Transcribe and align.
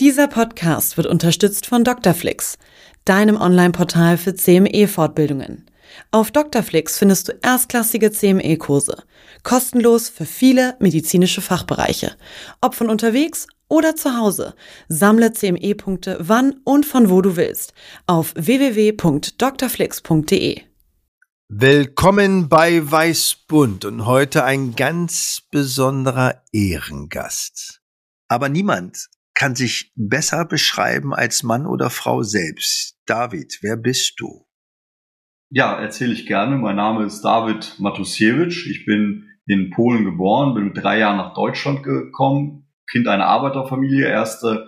Dieser 0.00 0.26
Podcast 0.28 0.96
wird 0.96 1.06
unterstützt 1.06 1.66
von 1.66 1.84
Dr. 1.84 2.14
deinem 3.04 3.36
Online-Portal 3.36 4.16
für 4.16 4.34
CME-Fortbildungen. 4.34 5.66
Auf 6.10 6.30
Dr. 6.30 6.62
findest 6.96 7.28
du 7.28 7.32
erstklassige 7.42 8.10
CME-Kurse, 8.10 9.02
kostenlos 9.42 10.08
für 10.08 10.24
viele 10.24 10.74
medizinische 10.80 11.42
Fachbereiche, 11.42 12.16
ob 12.62 12.74
von 12.74 12.88
unterwegs 12.88 13.46
oder 13.68 13.94
zu 13.94 14.16
Hause. 14.16 14.54
Sammle 14.88 15.34
CME-Punkte 15.34 16.16
wann 16.18 16.62
und 16.64 16.86
von 16.86 17.10
wo 17.10 17.20
du 17.20 17.36
willst 17.36 17.74
auf 18.06 18.32
www.drflix.de. 18.36 20.62
Willkommen 21.50 22.48
bei 22.48 22.90
Weißbund 22.90 23.84
und 23.84 24.06
heute 24.06 24.44
ein 24.44 24.74
ganz 24.74 25.42
besonderer 25.50 26.42
Ehrengast. 26.52 27.82
Aber 28.28 28.48
niemand 28.48 29.10
kann 29.40 29.54
sich 29.54 29.90
besser 29.96 30.44
beschreiben 30.44 31.14
als 31.14 31.42
Mann 31.42 31.64
oder 31.64 31.88
Frau 31.88 32.22
selbst. 32.22 32.98
David, 33.06 33.60
wer 33.62 33.78
bist 33.78 34.20
du? 34.20 34.46
Ja, 35.50 35.80
erzähle 35.80 36.12
ich 36.12 36.26
gerne. 36.26 36.58
Mein 36.58 36.76
Name 36.76 37.06
ist 37.06 37.22
David 37.22 37.76
Matusiewicz. 37.78 38.66
Ich 38.66 38.84
bin 38.84 39.30
in 39.46 39.70
Polen 39.70 40.04
geboren, 40.04 40.52
bin 40.52 40.64
mit 40.64 40.76
drei 40.76 40.98
Jahren 40.98 41.16
nach 41.16 41.32
Deutschland 41.32 41.82
gekommen, 41.82 42.68
Kind 42.90 43.08
einer 43.08 43.28
Arbeiterfamilie, 43.28 44.06
erste 44.06 44.66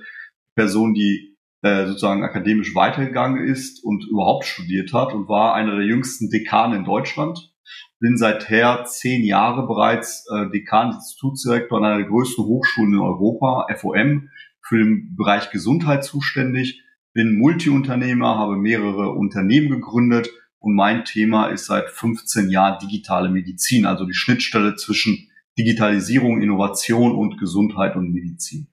Person, 0.56 0.94
die 0.94 1.36
äh, 1.60 1.84
sozusagen 1.84 2.24
akademisch 2.24 2.74
weitergegangen 2.74 3.46
ist 3.46 3.84
und 3.84 4.06
überhaupt 4.08 4.46
studiert 4.46 4.94
hat 4.94 5.12
und 5.12 5.28
war 5.28 5.52
einer 5.54 5.76
der 5.76 5.84
jüngsten 5.84 6.30
Dekane 6.30 6.76
in 6.76 6.84
Deutschland. 6.84 7.52
Bin 8.00 8.16
seither 8.16 8.84
zehn 8.86 9.22
Jahre 9.22 9.66
bereits 9.66 10.26
äh, 10.34 10.48
Dekan, 10.50 10.94
Institutsdirektor 10.94 11.76
an 11.76 11.84
einer 11.84 11.98
der 11.98 12.08
größten 12.08 12.42
Hochschulen 12.42 12.94
in 12.94 13.00
Europa, 13.00 13.66
FOM, 13.76 14.30
für 14.72 14.78
den 14.78 15.14
Bereich 15.16 15.50
Gesundheit 15.50 16.02
zuständig, 16.02 16.82
bin 17.12 17.36
Multiunternehmer, 17.36 18.38
habe 18.38 18.56
mehrere 18.56 19.10
Unternehmen 19.10 19.68
gegründet 19.68 20.30
und 20.60 20.74
mein 20.74 21.04
Thema 21.04 21.48
ist 21.48 21.66
seit 21.66 21.90
15 21.90 22.48
Jahren 22.48 22.78
digitale 22.78 23.28
Medizin, 23.28 23.84
also 23.84 24.06
die 24.06 24.14
Schnittstelle 24.14 24.74
zwischen 24.76 25.28
Digitalisierung, 25.58 26.40
Innovation 26.40 27.14
und 27.14 27.38
Gesundheit 27.38 27.96
und 27.96 28.14
Medizin. 28.14 28.68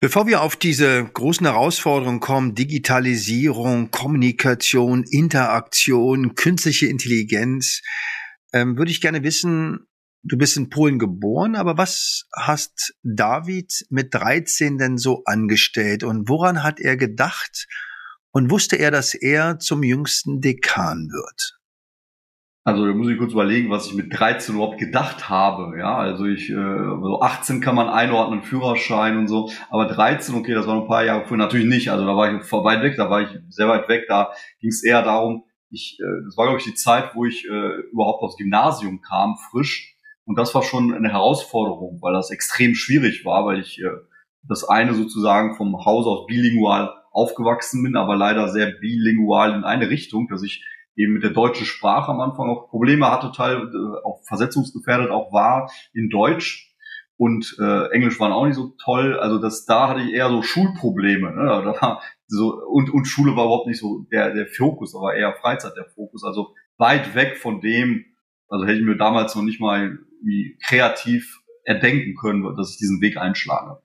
Bevor 0.00 0.26
wir 0.26 0.40
auf 0.40 0.56
diese 0.56 1.04
großen 1.04 1.44
Herausforderungen 1.44 2.20
kommen, 2.20 2.54
Digitalisierung, 2.54 3.90
Kommunikation, 3.90 5.04
Interaktion, 5.10 6.34
künstliche 6.34 6.86
Intelligenz, 6.86 7.82
ähm, 8.54 8.78
würde 8.78 8.90
ich 8.90 9.02
gerne 9.02 9.22
wissen, 9.22 9.86
Du 10.26 10.38
bist 10.38 10.56
in 10.56 10.70
Polen 10.70 10.98
geboren, 10.98 11.54
aber 11.54 11.76
was 11.76 12.26
hast 12.34 12.94
David 13.02 13.84
mit 13.90 14.14
13 14.14 14.78
denn 14.78 14.96
so 14.96 15.22
angestellt 15.26 16.02
und 16.02 16.30
woran 16.30 16.62
hat 16.62 16.80
er 16.80 16.96
gedacht 16.96 17.66
und 18.30 18.50
wusste 18.50 18.76
er, 18.76 18.90
dass 18.90 19.12
er 19.12 19.58
zum 19.58 19.82
jüngsten 19.82 20.40
Dekan 20.40 21.10
wird? 21.10 21.58
Also 22.66 22.86
da 22.86 22.94
muss 22.94 23.10
ich 23.10 23.18
kurz 23.18 23.32
überlegen, 23.32 23.68
was 23.68 23.88
ich 23.88 23.92
mit 23.92 24.18
13 24.18 24.54
überhaupt 24.54 24.78
gedacht 24.78 25.28
habe. 25.28 25.78
Ja, 25.78 25.98
also 25.98 26.24
ich, 26.24 26.48
äh, 26.48 26.54
so 26.54 27.20
18 27.20 27.60
kann 27.60 27.74
man 27.74 27.90
einordnen, 27.90 28.42
Führerschein 28.42 29.18
und 29.18 29.28
so, 29.28 29.50
aber 29.68 29.88
13, 29.88 30.34
okay, 30.34 30.54
das 30.54 30.66
war 30.66 30.80
ein 30.80 30.88
paar 30.88 31.04
Jahre 31.04 31.26
früher 31.26 31.36
natürlich 31.36 31.66
nicht. 31.66 31.90
Also 31.90 32.06
da 32.06 32.16
war 32.16 32.32
ich 32.32 32.50
weit 32.50 32.82
weg, 32.82 32.96
da 32.96 33.10
war 33.10 33.20
ich 33.20 33.28
sehr 33.50 33.68
weit 33.68 33.90
weg. 33.90 34.06
Da 34.08 34.32
ging 34.58 34.70
es 34.70 34.82
eher 34.82 35.02
darum, 35.02 35.44
ich, 35.68 35.98
äh, 36.00 36.24
das 36.24 36.38
war 36.38 36.46
glaube 36.46 36.60
ich 36.60 36.64
die 36.64 36.74
Zeit, 36.74 37.14
wo 37.14 37.26
ich 37.26 37.44
äh, 37.44 37.80
überhaupt 37.92 38.22
aufs 38.22 38.38
Gymnasium 38.38 39.02
kam, 39.02 39.36
frisch 39.50 39.93
und 40.26 40.38
das 40.38 40.54
war 40.54 40.62
schon 40.62 40.94
eine 40.94 41.10
Herausforderung, 41.10 41.98
weil 42.00 42.14
das 42.14 42.30
extrem 42.30 42.74
schwierig 42.74 43.24
war, 43.24 43.44
weil 43.44 43.60
ich 43.60 43.80
äh, 43.80 43.88
das 44.48 44.64
eine 44.64 44.94
sozusagen 44.94 45.56
vom 45.56 45.84
Haus 45.84 46.06
aus 46.06 46.26
bilingual 46.26 46.92
aufgewachsen 47.10 47.82
bin, 47.82 47.96
aber 47.96 48.16
leider 48.16 48.48
sehr 48.48 48.72
bilingual 48.80 49.54
in 49.54 49.64
eine 49.64 49.88
Richtung, 49.88 50.28
dass 50.28 50.42
ich 50.42 50.64
eben 50.96 51.14
mit 51.14 51.22
der 51.22 51.30
deutschen 51.30 51.66
Sprache 51.66 52.10
am 52.10 52.20
Anfang 52.20 52.48
auch 52.48 52.68
Probleme 52.68 53.10
hatte, 53.10 53.32
teil 53.32 53.56
äh, 53.56 54.04
auch 54.04 54.22
versetzungsgefährdet 54.26 55.10
auch 55.10 55.32
war 55.32 55.70
in 55.92 56.08
Deutsch 56.08 56.74
und 57.16 57.56
äh, 57.60 57.90
Englisch 57.90 58.18
waren 58.18 58.32
auch 58.32 58.46
nicht 58.46 58.56
so 58.56 58.74
toll. 58.82 59.18
Also 59.18 59.38
das 59.38 59.64
da 59.64 59.88
hatte 59.88 60.00
ich 60.00 60.12
eher 60.12 60.30
so 60.30 60.42
Schulprobleme. 60.42 61.32
Ne? 61.32 61.44
Da 61.46 61.80
war 61.80 62.02
so 62.26 62.54
und 62.68 62.92
und 62.92 63.06
Schule 63.06 63.36
war 63.36 63.44
überhaupt 63.44 63.68
nicht 63.68 63.78
so 63.78 64.06
der 64.10 64.34
der 64.34 64.46
Fokus, 64.46 64.94
aber 64.96 65.14
eher 65.14 65.34
Freizeit 65.34 65.76
der 65.76 65.86
Fokus. 65.94 66.24
Also 66.24 66.54
weit 66.76 67.14
weg 67.14 67.36
von 67.36 67.60
dem. 67.60 68.04
Also 68.48 68.66
hätte 68.66 68.78
ich 68.78 68.84
mir 68.84 68.96
damals 68.96 69.34
noch 69.34 69.42
nicht 69.42 69.60
mal 69.60 69.98
wie 70.24 70.58
kreativ 70.66 71.40
erdenken 71.64 72.14
können, 72.16 72.56
dass 72.56 72.72
ich 72.72 72.78
diesen 72.78 73.00
Weg 73.00 73.16
einschlage. 73.16 73.82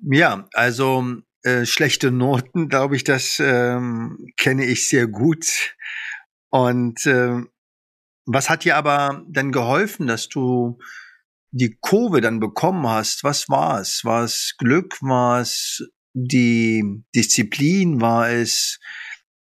Ja, 0.00 0.48
also 0.52 1.04
äh, 1.42 1.66
schlechte 1.66 2.10
Noten, 2.10 2.68
glaube 2.68 2.96
ich, 2.96 3.04
das 3.04 3.38
ähm, 3.40 4.32
kenne 4.36 4.64
ich 4.64 4.88
sehr 4.88 5.06
gut. 5.06 5.74
Und 6.50 7.04
äh, 7.06 7.42
was 8.26 8.50
hat 8.50 8.64
dir 8.64 8.76
aber 8.76 9.24
dann 9.28 9.52
geholfen, 9.52 10.06
dass 10.06 10.28
du 10.28 10.78
die 11.50 11.78
Kurve 11.80 12.20
dann 12.20 12.40
bekommen 12.40 12.86
hast? 12.86 13.24
Was 13.24 13.48
war 13.48 13.80
es? 13.80 14.04
War 14.04 14.24
es 14.24 14.54
Glück? 14.58 15.00
War 15.00 15.40
es 15.40 15.82
die 16.12 17.02
Disziplin? 17.14 18.00
War 18.00 18.30
es 18.30 18.80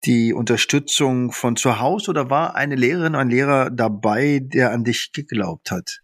die 0.05 0.33
Unterstützung 0.33 1.31
von 1.31 1.55
zu 1.55 1.79
Hause 1.79 2.11
oder 2.11 2.29
war 2.29 2.55
eine 2.55 2.75
Lehrerin, 2.75 3.15
ein 3.15 3.29
Lehrer 3.29 3.69
dabei, 3.69 4.39
der 4.41 4.71
an 4.71 4.83
dich 4.83 5.11
geglaubt 5.13 5.71
hat? 5.71 6.01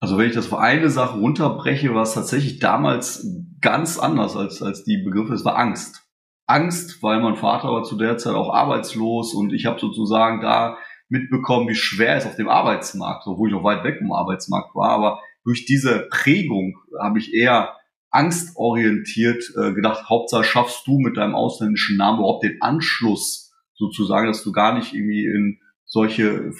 Also 0.00 0.18
wenn 0.18 0.28
ich 0.28 0.34
das 0.34 0.46
für 0.46 0.58
eine 0.58 0.90
Sache 0.90 1.18
runterbreche, 1.18 1.94
war 1.94 2.02
es 2.02 2.14
tatsächlich 2.14 2.58
damals 2.58 3.24
ganz 3.60 3.98
anders 3.98 4.36
als, 4.36 4.60
als 4.60 4.82
die 4.84 4.98
Begriffe. 4.98 5.34
Es 5.34 5.44
war 5.44 5.56
Angst. 5.56 6.04
Angst, 6.46 7.02
weil 7.02 7.20
mein 7.20 7.36
Vater 7.36 7.68
war 7.68 7.84
zu 7.84 7.96
der 7.96 8.18
Zeit 8.18 8.34
auch 8.34 8.52
arbeitslos 8.52 9.32
und 9.32 9.52
ich 9.52 9.66
habe 9.66 9.78
sozusagen 9.78 10.40
da 10.40 10.76
mitbekommen, 11.08 11.68
wie 11.68 11.74
schwer 11.76 12.16
es 12.16 12.26
auf 12.26 12.34
dem 12.34 12.48
Arbeitsmarkt, 12.48 13.26
obwohl 13.26 13.50
ich 13.50 13.54
noch 13.54 13.62
weit 13.62 13.84
weg 13.84 13.98
vom 13.98 14.12
Arbeitsmarkt 14.12 14.74
war. 14.74 14.90
Aber 14.90 15.20
durch 15.44 15.66
diese 15.66 16.08
Prägung 16.10 16.78
habe 17.00 17.18
ich 17.18 17.32
eher 17.32 17.76
angstorientiert 18.12 19.42
äh, 19.56 19.72
gedacht, 19.72 20.08
Hauptsache 20.08 20.44
schaffst 20.44 20.86
du 20.86 20.98
mit 20.98 21.16
deinem 21.16 21.34
ausländischen 21.34 21.96
Namen 21.96 22.18
überhaupt 22.18 22.44
den 22.44 22.60
Anschluss 22.60 23.52
sozusagen, 23.74 24.28
dass 24.28 24.44
du 24.44 24.52
gar 24.52 24.74
nicht 24.74 24.94
irgendwie 24.94 25.24
in 25.24 25.58
solche 25.86 26.52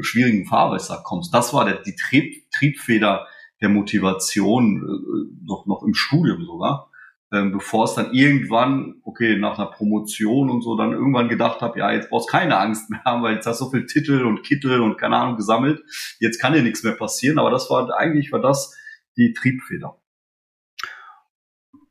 schwierigen 0.00 0.46
Fahrwässer 0.46 1.02
kommst. 1.04 1.32
Das 1.34 1.52
war 1.52 1.64
der, 1.64 1.82
die 1.82 1.94
Trieb, 1.94 2.50
Triebfeder 2.56 3.26
der 3.60 3.68
Motivation, 3.68 4.76
äh, 4.76 5.44
noch, 5.44 5.66
noch 5.66 5.82
im 5.84 5.94
Studium 5.94 6.44
sogar, 6.44 6.90
ähm, 7.32 7.52
bevor 7.52 7.84
es 7.84 7.94
dann 7.94 8.12
irgendwann, 8.12 9.00
okay, 9.02 9.36
nach 9.38 9.58
einer 9.58 9.70
Promotion 9.70 10.50
und 10.50 10.62
so, 10.62 10.76
dann 10.76 10.92
irgendwann 10.92 11.28
gedacht 11.28 11.60
habe, 11.60 11.78
ja, 11.78 11.92
jetzt 11.92 12.10
brauchst 12.10 12.30
keine 12.30 12.58
Angst 12.58 12.90
mehr 12.90 13.02
haben, 13.04 13.22
weil 13.22 13.34
jetzt 13.34 13.46
hast 13.46 13.60
du 13.60 13.64
so 13.64 13.70
viel 13.70 13.86
Titel 13.86 14.24
und 14.24 14.42
Kittel 14.42 14.80
und 14.80 14.98
keine 14.98 15.16
Ahnung 15.16 15.36
gesammelt, 15.36 15.82
jetzt 16.20 16.40
kann 16.40 16.52
dir 16.52 16.62
nichts 16.62 16.82
mehr 16.84 16.94
passieren, 16.94 17.38
aber 17.38 17.50
das 17.50 17.68
war, 17.70 17.90
eigentlich 17.98 18.30
war 18.30 18.40
das 18.40 18.76
die 19.16 19.32
Triebfeder. 19.32 19.96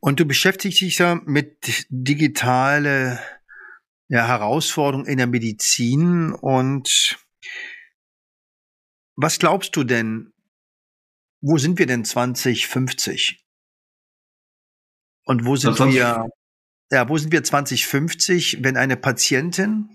Und 0.05 0.19
du 0.19 0.25
beschäftigst 0.25 0.81
dich 0.81 0.99
ja 0.99 1.15
mit 1.25 1.87
digitale 1.89 3.19
ja, 4.07 4.27
Herausforderungen 4.27 5.07
in 5.07 5.17
der 5.17 5.25
Medizin. 5.25 6.31
Und 6.31 7.17
was 9.15 9.39
glaubst 9.39 9.75
du 9.75 9.83
denn, 9.83 10.31
wo 11.41 11.57
sind 11.57 11.79
wir 11.79 11.87
denn 11.87 12.05
2050? 12.05 13.43
Und 15.23 15.43
wo 15.43 15.55
sind 15.55 15.79
wir, 15.79 16.29
ja, 16.91 17.09
wo 17.09 17.17
sind 17.17 17.31
wir 17.31 17.43
2050, 17.43 18.59
wenn 18.61 18.77
eine 18.77 18.97
Patientin 18.97 19.89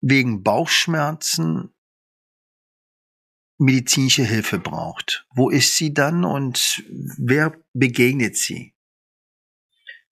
wegen 0.00 0.44
Bauchschmerzen 0.44 1.74
medizinische 3.60 4.22
Hilfe 4.22 4.58
braucht. 4.58 5.26
Wo 5.34 5.50
ist 5.50 5.76
sie 5.76 5.92
dann 5.92 6.24
und 6.24 6.82
wer 7.18 7.52
begegnet 7.74 8.36
sie? 8.36 8.74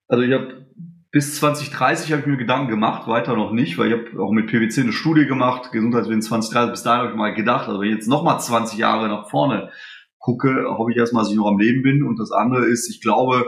Also 0.06 0.22
ich 0.22 0.32
habe 0.32 0.66
bis 1.10 1.36
2030 1.36 2.12
habe 2.12 2.20
ich 2.20 2.26
mir 2.26 2.36
Gedanken 2.36 2.68
gemacht, 2.68 3.08
weiter 3.08 3.34
noch 3.34 3.52
nicht, 3.52 3.78
weil 3.78 3.90
ich 3.90 3.98
habe 3.98 4.22
auch 4.22 4.30
mit 4.30 4.46
PwC 4.46 4.82
eine 4.82 4.92
Studie 4.92 5.26
gemacht, 5.26 5.72
Gesundheitswesen 5.72 6.22
2030, 6.22 6.70
bis 6.70 6.82
dahin 6.82 7.00
habe 7.00 7.10
ich 7.10 7.16
mal 7.16 7.34
gedacht, 7.34 7.68
also 7.68 7.80
wenn 7.80 7.88
ich 7.88 7.94
jetzt 7.94 8.08
nochmal 8.08 8.38
20 8.38 8.78
Jahre 8.78 9.08
nach 9.08 9.30
vorne 9.30 9.70
gucke, 10.18 10.66
hoffe 10.68 10.90
ich 10.92 10.98
erstmal, 10.98 11.22
dass 11.22 11.32
ich 11.32 11.38
noch 11.38 11.48
am 11.48 11.58
Leben 11.58 11.82
bin 11.82 12.02
und 12.02 12.18
das 12.18 12.30
andere 12.30 12.66
ist, 12.66 12.90
ich 12.90 13.00
glaube, 13.00 13.46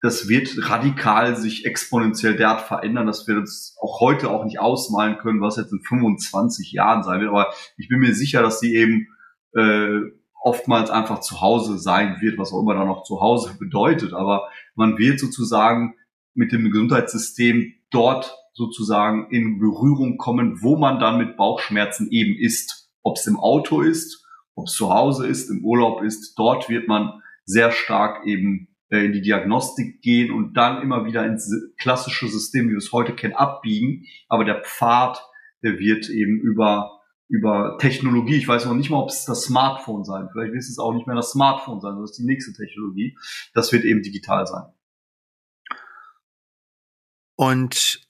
das 0.00 0.28
wird 0.28 0.68
radikal 0.68 1.36
sich 1.36 1.64
exponentiell 1.64 2.36
derart 2.36 2.62
verändern, 2.62 3.06
dass 3.06 3.26
wir 3.26 3.36
uns 3.36 3.76
auch 3.80 4.00
heute 4.00 4.30
auch 4.30 4.44
nicht 4.44 4.60
ausmalen 4.60 5.18
können, 5.18 5.40
was 5.40 5.56
jetzt 5.56 5.72
in 5.72 5.80
25 5.80 6.72
Jahren 6.72 7.02
sein 7.02 7.20
wird. 7.20 7.30
Aber 7.30 7.52
ich 7.76 7.88
bin 7.88 7.98
mir 7.98 8.14
sicher, 8.14 8.42
dass 8.42 8.60
die 8.60 8.76
eben 8.76 9.08
äh, 9.54 10.00
oftmals 10.42 10.90
einfach 10.90 11.20
zu 11.20 11.40
Hause 11.40 11.78
sein 11.78 12.20
wird, 12.20 12.38
was 12.38 12.52
auch 12.52 12.60
immer 12.60 12.74
da 12.74 12.84
noch 12.84 13.02
zu 13.02 13.20
Hause 13.20 13.56
bedeutet. 13.58 14.12
Aber 14.12 14.48
man 14.74 14.98
wird 14.98 15.20
sozusagen 15.20 15.94
mit 16.34 16.52
dem 16.52 16.70
Gesundheitssystem 16.70 17.74
dort 17.90 18.36
sozusagen 18.52 19.28
in 19.30 19.58
Berührung 19.58 20.18
kommen, 20.18 20.62
wo 20.62 20.76
man 20.76 20.98
dann 20.98 21.18
mit 21.18 21.36
Bauchschmerzen 21.36 22.08
eben 22.10 22.36
ist. 22.38 22.90
Ob 23.02 23.16
es 23.16 23.26
im 23.26 23.38
Auto 23.38 23.80
ist, 23.80 24.26
ob 24.54 24.66
es 24.66 24.74
zu 24.74 24.92
Hause 24.92 25.26
ist, 25.26 25.50
im 25.50 25.64
Urlaub 25.64 26.02
ist, 26.02 26.34
dort 26.36 26.68
wird 26.68 26.88
man 26.88 27.22
sehr 27.44 27.70
stark 27.70 28.26
eben 28.26 28.68
äh, 28.90 29.04
in 29.04 29.12
die 29.12 29.22
Diagnostik 29.22 30.02
gehen 30.02 30.32
und 30.32 30.54
dann 30.54 30.82
immer 30.82 31.04
wieder 31.04 31.24
ins 31.24 31.50
klassische 31.78 32.26
System, 32.28 32.66
wie 32.66 32.72
wir 32.72 32.78
es 32.78 32.92
heute 32.92 33.14
kennen, 33.14 33.34
abbiegen. 33.34 34.04
Aber 34.28 34.44
der 34.44 34.62
Pfad, 34.62 35.22
der 35.62 35.78
wird 35.78 36.08
eben 36.08 36.40
über, 36.40 36.97
über 37.28 37.76
Technologie, 37.78 38.36
ich 38.36 38.48
weiß 38.48 38.64
noch 38.64 38.74
nicht 38.74 38.90
mal, 38.90 39.02
ob 39.02 39.10
es 39.10 39.24
das 39.24 39.42
Smartphone 39.42 40.04
sein, 40.04 40.28
vielleicht 40.32 40.52
wird 40.52 40.62
es 40.62 40.78
auch 40.78 40.94
nicht 40.94 41.06
mehr 41.06 41.16
das 41.16 41.32
Smartphone 41.32 41.80
sein, 41.80 41.96
das 42.00 42.10
ist 42.10 42.18
die 42.18 42.24
nächste 42.24 42.52
Technologie, 42.52 43.16
das 43.54 43.72
wird 43.72 43.84
eben 43.84 44.02
digital 44.02 44.46
sein. 44.46 44.64
Und 47.36 48.08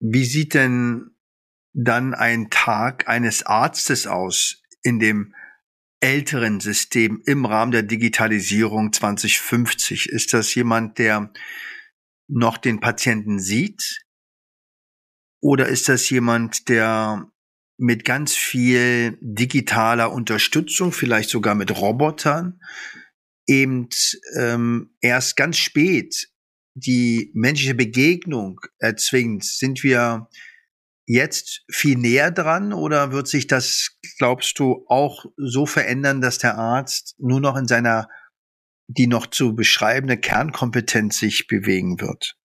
wie 0.00 0.24
sieht 0.24 0.54
denn 0.54 1.10
dann 1.74 2.14
ein 2.14 2.48
Tag 2.50 3.08
eines 3.08 3.44
Arztes 3.44 4.06
aus 4.06 4.62
in 4.82 4.98
dem 4.98 5.34
älteren 6.00 6.60
System 6.60 7.22
im 7.26 7.44
Rahmen 7.44 7.72
der 7.72 7.82
Digitalisierung 7.82 8.92
2050? 8.92 10.08
Ist 10.08 10.32
das 10.32 10.54
jemand, 10.54 10.98
der 10.98 11.32
noch 12.28 12.56
den 12.58 12.80
Patienten 12.80 13.38
sieht? 13.38 14.04
Oder 15.40 15.68
ist 15.68 15.88
das 15.88 16.08
jemand, 16.08 16.68
der 16.68 17.30
mit 17.78 18.04
ganz 18.04 18.34
viel 18.34 19.18
digitaler 19.20 20.12
Unterstützung, 20.12 20.92
vielleicht 20.92 21.30
sogar 21.30 21.54
mit 21.54 21.76
Robotern, 21.78 22.60
eben 23.46 23.88
ähm, 24.36 24.94
erst 25.00 25.36
ganz 25.36 25.58
spät 25.58 26.28
die 26.74 27.30
menschliche 27.34 27.74
Begegnung 27.74 28.60
erzwingt? 28.78 29.44
Sind 29.44 29.82
wir 29.82 30.28
jetzt 31.06 31.64
viel 31.70 31.96
näher 31.96 32.30
dran 32.30 32.72
oder 32.72 33.12
wird 33.12 33.28
sich 33.28 33.46
das, 33.46 33.98
glaubst 34.18 34.58
du, 34.58 34.84
auch 34.88 35.26
so 35.36 35.66
verändern, 35.66 36.20
dass 36.20 36.38
der 36.38 36.58
Arzt 36.58 37.14
nur 37.18 37.40
noch 37.40 37.56
in 37.56 37.66
seiner 37.66 38.08
die 38.88 39.06
noch 39.06 39.26
zu 39.26 39.54
beschreibende 39.54 40.16
Kernkompetenz 40.16 41.18
sich 41.18 41.46
bewegen 41.46 42.00
wird? 42.00 42.36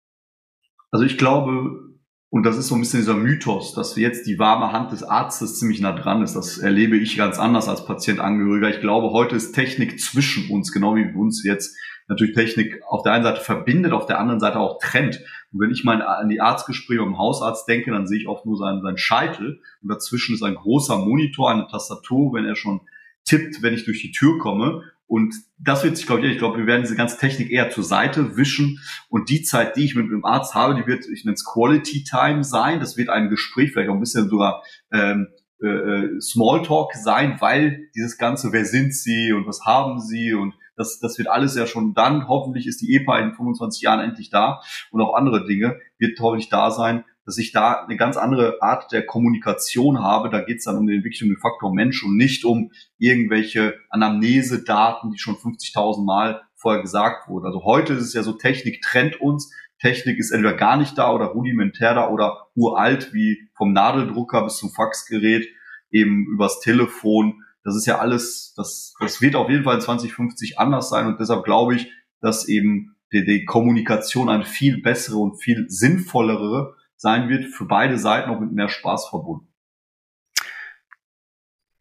Also 0.91 1.05
ich 1.05 1.19
glaube, 1.19 1.90
und 2.31 2.45
das 2.45 2.57
ist 2.57 2.69
so 2.69 2.77
ein 2.77 2.81
bisschen 2.81 3.01
dieser 3.01 3.17
Mythos, 3.17 3.75
dass 3.75 3.97
jetzt 3.97 4.27
die 4.29 4.39
warme 4.39 4.71
Hand 4.71 4.93
des 4.93 5.03
Arztes 5.03 5.59
ziemlich 5.59 5.81
nah 5.81 5.93
dran 5.93 6.23
ist. 6.23 6.35
Das 6.35 6.59
erlebe 6.59 6.97
ich 6.97 7.17
ganz 7.17 7.41
anders 7.41 7.69
als 7.69 7.85
Patientangehöriger. 7.85 8.71
Ich 8.71 8.81
glaube, 8.81 9.11
heute 9.11 9.35
ist 9.35 9.53
Technik 9.53 9.99
zwischen 10.01 10.49
uns, 10.49 10.71
genau 10.71 10.95
wie 10.95 11.13
uns 11.13 11.45
jetzt 11.45 11.77
natürlich 12.07 12.35
Technik 12.35 12.83
auf 12.89 13.03
der 13.03 13.13
einen 13.13 13.25
Seite 13.25 13.41
verbindet, 13.41 13.93
auf 13.93 14.07
der 14.07 14.21
anderen 14.21 14.39
Seite 14.39 14.61
auch 14.61 14.79
trennt. 14.81 15.21
Und 15.53 15.61
wenn 15.61 15.73
ich 15.73 15.83
mal 15.83 16.03
an 16.03 16.29
die 16.29 16.41
Arztgespräche 16.41 17.01
mit 17.01 17.09
dem 17.09 17.19
Hausarzt 17.19 17.69
denke, 17.69 17.91
dann 17.91 18.07
sehe 18.07 18.21
ich 18.21 18.29
oft 18.29 18.47
nur 18.47 18.57
seinen, 18.57 18.83
seinen 18.83 18.99
Scheitel 18.99 19.61
und 19.83 19.89
dazwischen 19.89 20.35
ist 20.35 20.43
ein 20.45 20.55
großer 20.55 20.99
Monitor, 20.99 21.51
eine 21.51 21.67
Tastatur, 21.67 22.33
wenn 22.33 22.45
er 22.45 22.55
schon 22.55 22.81
tippt, 23.25 23.61
wenn 23.63 23.75
ich 23.75 23.85
durch 23.85 24.03
die 24.03 24.13
Tür 24.13 24.39
komme. 24.39 24.85
Und 25.11 25.35
das 25.59 25.83
wird 25.83 25.97
sich, 25.97 26.07
glaube 26.07 26.25
ich, 26.25 26.31
ich 26.31 26.39
glaube, 26.39 26.57
wir 26.57 26.69
werden 26.69 26.83
diese 26.83 26.95
ganze 26.95 27.19
Technik 27.19 27.51
eher 27.51 27.69
zur 27.71 27.83
Seite 27.83 28.37
wischen. 28.37 28.79
Und 29.09 29.29
die 29.29 29.43
Zeit, 29.43 29.75
die 29.75 29.85
ich 29.85 29.97
mit 29.97 30.09
dem 30.09 30.25
Arzt 30.25 30.55
habe, 30.55 30.77
die 30.77 30.87
wird, 30.87 31.05
ich 31.13 31.25
nenne 31.25 31.35
es 31.35 31.45
Quality 31.45 32.05
Time 32.05 32.45
sein. 32.45 32.79
Das 32.79 32.97
wird 32.97 33.09
ein 33.09 33.29
Gespräch, 33.29 33.73
vielleicht 33.73 33.91
auch 33.91 33.95
ein 33.95 34.01
bisschen 34.01 34.29
sogar 34.29 34.63
ähm, 34.93 35.27
äh, 35.61 35.67
äh 35.67 36.21
Smalltalk 36.21 36.95
sein, 36.95 37.39
weil 37.41 37.89
dieses 37.97 38.19
ganze, 38.19 38.53
wer 38.53 38.65
sind 38.65 38.95
Sie 38.95 39.33
und 39.33 39.49
was 39.49 39.67
haben 39.67 39.99
Sie 39.99 40.33
und 40.33 40.55
das, 40.77 41.01
das 41.01 41.19
wird 41.19 41.27
alles 41.27 41.57
ja 41.57 41.67
schon 41.67 41.93
dann, 41.93 42.29
hoffentlich 42.29 42.69
ist 42.69 42.81
die 42.81 42.95
EPA 42.95 43.19
in 43.19 43.35
25 43.35 43.83
Jahren 43.83 43.99
endlich 43.99 44.31
da 44.31 44.61
und 44.93 45.01
auch 45.03 45.15
andere 45.15 45.45
Dinge 45.45 45.81
wird 45.99 46.21
hoffentlich 46.21 46.51
da 46.51 46.71
sein, 46.71 47.05
dass 47.31 47.39
ich 47.39 47.53
da 47.53 47.85
eine 47.85 47.97
ganz 47.97 48.17
andere 48.17 48.61
Art 48.61 48.91
der 48.91 49.07
Kommunikation 49.07 50.01
habe. 50.01 50.31
Da 50.31 50.41
geht 50.41 50.59
es 50.59 50.65
dann 50.65 50.77
um 50.77 50.89
den 50.89 51.05
wirklich 51.05 51.23
um 51.23 51.29
den 51.29 51.39
Faktor 51.39 51.73
Mensch 51.73 52.03
und 52.03 52.17
nicht 52.17 52.45
um 52.45 52.73
irgendwelche 52.99 53.77
Anamnese-Daten, 53.89 55.13
die 55.13 55.19
schon 55.19 55.37
50.000 55.37 56.05
Mal 56.05 56.43
vorher 56.57 56.83
gesagt 56.83 57.29
wurden. 57.29 57.47
Also 57.47 57.63
heute 57.63 57.93
ist 57.93 58.03
es 58.03 58.15
ja 58.15 58.25
so, 58.25 58.33
Technik 58.33 58.83
trennt 58.83 59.21
uns. 59.21 59.53
Technik 59.79 60.19
ist 60.19 60.33
entweder 60.33 60.57
gar 60.57 60.77
nicht 60.77 60.99
da 60.99 61.13
oder 61.13 61.27
rudimentär 61.27 61.95
da 61.95 62.11
oder 62.11 62.49
uralt, 62.57 63.15
wie 63.15 63.49
vom 63.57 63.73
Nadeldrucker 63.73 64.43
bis 64.43 64.57
zum 64.57 64.71
Faxgerät, 64.71 65.47
eben 65.93 66.27
übers 66.27 66.59
Telefon 66.59 67.45
das 67.63 67.77
ist 67.77 67.87
ja 67.87 67.99
alles, 67.99 68.55
das, 68.57 68.95
das 69.01 69.21
wird 69.21 69.37
auf 69.37 69.51
jeden 69.51 69.65
Fall 69.65 69.77
in 69.77 69.81
2050 69.81 70.59
anders 70.59 70.89
sein 70.89 71.07
und 71.07 71.21
deshalb 71.21 71.45
glaube 71.45 71.77
ich, 71.77 71.93
dass 72.21 72.49
eben 72.49 72.97
die, 73.13 73.25
die 73.25 73.45
Kommunikation 73.45 74.29
eine 74.29 74.45
viel 74.45 74.81
bessere 74.81 75.19
und 75.19 75.43
viel 75.43 75.67
sinnvollere 75.69 76.77
sein 77.01 77.31
wird, 77.31 77.47
für 77.47 77.65
beide 77.65 77.99
Seiten 77.99 78.31
auch 78.31 78.41
mit 78.41 78.53
mehr 78.53 78.69
Spaß 78.69 79.09
verbunden. 79.09 79.49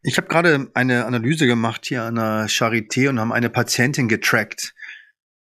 Ich 0.02 0.16
habe 0.16 0.28
gerade 0.28 0.70
eine 0.72 1.04
Analyse 1.04 1.46
gemacht 1.46 1.84
hier 1.84 2.04
an 2.04 2.14
der 2.14 2.48
Charité 2.48 3.10
und 3.10 3.20
haben 3.20 3.32
eine 3.32 3.50
Patientin 3.50 4.08
getrackt. 4.08 4.74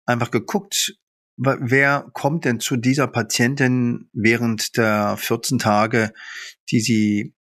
Einfach 0.07 0.31
geguckt, 0.31 0.97
wer 1.37 2.09
kommt 2.15 2.47
denn 2.47 2.61
zu 2.61 2.77
dieser 2.77 3.09
Patientin 3.09 4.09
während 4.15 4.79
der 4.79 5.19
14 5.19 5.59
Tage, 5.59 6.15
die 6.71 6.81
sie 6.81 7.35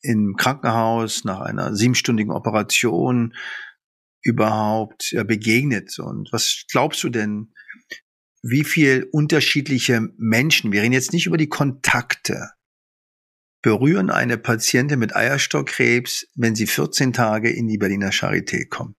im 0.00 0.34
Krankenhaus 0.36 1.22
nach 1.24 1.40
einer 1.40 1.76
siebenstündigen 1.76 2.32
Operation 2.32 3.36
überhaupt 4.20 5.14
begegnet. 5.28 5.96
Und 6.00 6.28
was 6.32 6.64
glaubst 6.72 7.04
du 7.04 7.08
denn, 7.08 7.54
wie 8.42 8.64
viel 8.64 9.08
unterschiedliche 9.12 10.08
Menschen, 10.16 10.72
wir 10.72 10.82
reden 10.82 10.92
jetzt 10.92 11.12
nicht 11.12 11.26
über 11.26 11.36
die 11.36 11.48
Kontakte, 11.48 12.50
berühren 13.62 14.10
eine 14.10 14.36
Patientin 14.36 14.98
mit 14.98 15.14
Eierstockkrebs, 15.14 16.26
wenn 16.34 16.56
sie 16.56 16.66
14 16.66 17.12
Tage 17.12 17.50
in 17.50 17.68
die 17.68 17.78
Berliner 17.78 18.10
Charité 18.10 18.68
kommt? 18.68 18.96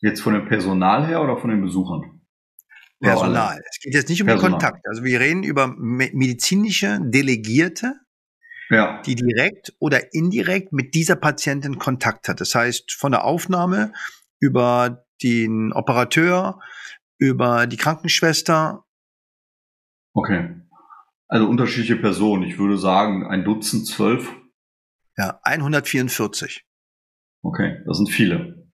Jetzt 0.00 0.20
von 0.20 0.34
dem 0.34 0.48
Personal 0.48 1.06
her 1.06 1.22
oder 1.22 1.36
von 1.36 1.50
den 1.50 1.60
Besuchern? 1.60 2.22
Personal. 3.00 3.60
Es 3.70 3.78
geht 3.80 3.94
jetzt 3.94 4.08
nicht 4.08 4.22
um 4.22 4.26
Personal. 4.26 4.48
die 4.48 4.52
Kontakte. 4.54 4.88
Also 4.88 5.04
wir 5.04 5.20
reden 5.20 5.42
über 5.42 5.68
medizinische 5.76 6.98
Delegierte, 7.02 7.94
ja. 8.70 9.02
die 9.02 9.14
direkt 9.14 9.74
oder 9.78 10.14
indirekt 10.14 10.72
mit 10.72 10.94
dieser 10.94 11.16
Patientin 11.16 11.78
Kontakt 11.78 12.28
hat. 12.28 12.40
Das 12.40 12.54
heißt, 12.54 12.92
von 12.92 13.12
der 13.12 13.24
Aufnahme 13.24 13.92
über 14.40 15.04
den 15.22 15.72
Operateur, 15.72 16.60
über 17.18 17.66
die 17.66 17.76
Krankenschwester. 17.76 18.84
Okay. 20.14 20.60
Also 21.28 21.48
unterschiedliche 21.48 21.96
Personen. 21.96 22.44
Ich 22.44 22.58
würde 22.58 22.78
sagen, 22.78 23.26
ein 23.26 23.44
Dutzend, 23.44 23.86
zwölf. 23.86 24.32
Ja, 25.16 25.40
144. 25.42 26.64
Okay, 27.42 27.82
das 27.86 27.96
sind 27.96 28.10
viele. 28.10 28.70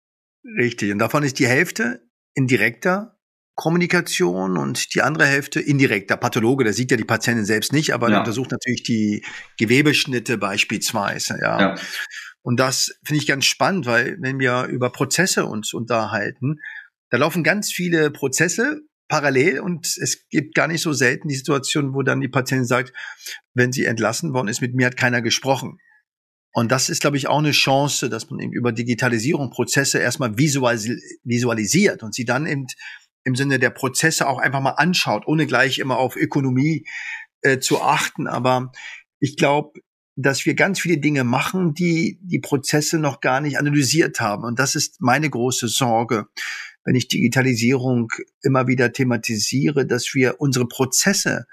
Richtig. 0.58 0.92
Und 0.92 0.98
davon 0.98 1.22
ist 1.22 1.38
die 1.38 1.46
Hälfte 1.46 2.02
in 2.34 2.46
direkter 2.46 3.18
Kommunikation 3.54 4.56
und 4.56 4.94
die 4.94 5.02
andere 5.02 5.26
Hälfte 5.26 5.60
indirekt. 5.60 6.10
Der 6.10 6.16
Pathologe, 6.16 6.64
der 6.64 6.72
sieht 6.72 6.90
ja 6.90 6.96
die 6.96 7.04
Patientin 7.04 7.44
selbst 7.44 7.72
nicht, 7.72 7.92
aber 7.92 8.10
ja. 8.10 8.20
untersucht 8.20 8.50
natürlich 8.50 8.82
die 8.82 9.24
Gewebeschnitte 9.58 10.38
beispielsweise. 10.38 11.38
Ja. 11.40 11.60
ja. 11.60 11.74
Und 12.42 12.58
das 12.58 12.98
finde 13.04 13.20
ich 13.20 13.28
ganz 13.28 13.44
spannend, 13.44 13.86
weil 13.86 14.16
wenn 14.20 14.40
wir 14.40 14.64
über 14.64 14.90
Prozesse 14.90 15.46
uns 15.46 15.74
unterhalten, 15.74 16.58
da 17.12 17.18
laufen 17.18 17.44
ganz 17.44 17.70
viele 17.70 18.10
Prozesse 18.10 18.80
parallel 19.06 19.60
und 19.60 19.86
es 19.98 20.26
gibt 20.30 20.54
gar 20.54 20.66
nicht 20.66 20.80
so 20.80 20.94
selten 20.94 21.28
die 21.28 21.34
Situation, 21.34 21.92
wo 21.92 22.02
dann 22.02 22.22
die 22.22 22.28
Patientin 22.28 22.66
sagt, 22.66 22.94
wenn 23.52 23.70
sie 23.70 23.84
entlassen 23.84 24.32
worden 24.32 24.48
ist, 24.48 24.62
mit 24.62 24.74
mir 24.74 24.86
hat 24.86 24.96
keiner 24.96 25.20
gesprochen. 25.20 25.76
Und 26.54 26.72
das 26.72 26.88
ist, 26.88 27.02
glaube 27.02 27.18
ich, 27.18 27.28
auch 27.28 27.40
eine 27.40 27.50
Chance, 27.50 28.08
dass 28.08 28.30
man 28.30 28.40
eben 28.40 28.54
über 28.54 28.72
Digitalisierung 28.72 29.50
Prozesse 29.50 29.98
erstmal 29.98 30.38
visualisiert 30.38 32.02
und 32.02 32.14
sie 32.14 32.24
dann 32.24 32.46
eben 32.46 32.66
im 33.24 33.36
Sinne 33.36 33.58
der 33.58 33.70
Prozesse 33.70 34.26
auch 34.26 34.38
einfach 34.38 34.62
mal 34.62 34.70
anschaut, 34.70 35.24
ohne 35.26 35.46
gleich 35.46 35.80
immer 35.80 35.98
auf 35.98 36.16
Ökonomie 36.16 36.86
äh, 37.42 37.58
zu 37.58 37.82
achten. 37.82 38.26
Aber 38.26 38.72
ich 39.20 39.36
glaube, 39.36 39.80
dass 40.16 40.46
wir 40.46 40.54
ganz 40.54 40.80
viele 40.80 40.96
Dinge 40.96 41.24
machen, 41.24 41.74
die 41.74 42.18
die 42.22 42.40
Prozesse 42.40 42.98
noch 42.98 43.20
gar 43.20 43.42
nicht 43.42 43.58
analysiert 43.58 44.20
haben. 44.20 44.44
Und 44.44 44.58
das 44.58 44.76
ist 44.76 45.02
meine 45.02 45.28
große 45.28 45.68
Sorge, 45.68 46.28
wenn 46.84 46.94
ich 46.94 47.08
Digitalisierung 47.08 48.10
immer 48.42 48.66
wieder 48.66 48.92
thematisiere, 48.92 49.86
dass 49.86 50.14
wir 50.14 50.40
unsere 50.40 50.66
Prozesse, 50.66 51.46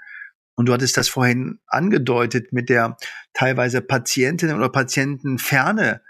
und 0.54 0.66
du 0.66 0.72
hattest 0.72 0.96
das 0.96 1.08
vorhin 1.08 1.58
angedeutet 1.66 2.52
mit 2.52 2.68
der 2.68 2.96
teilweise 3.32 3.80
Patientinnen 3.80 4.56
oder 4.56 4.68
Patientenferne 4.68 6.02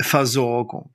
Versorgung, 0.00 0.92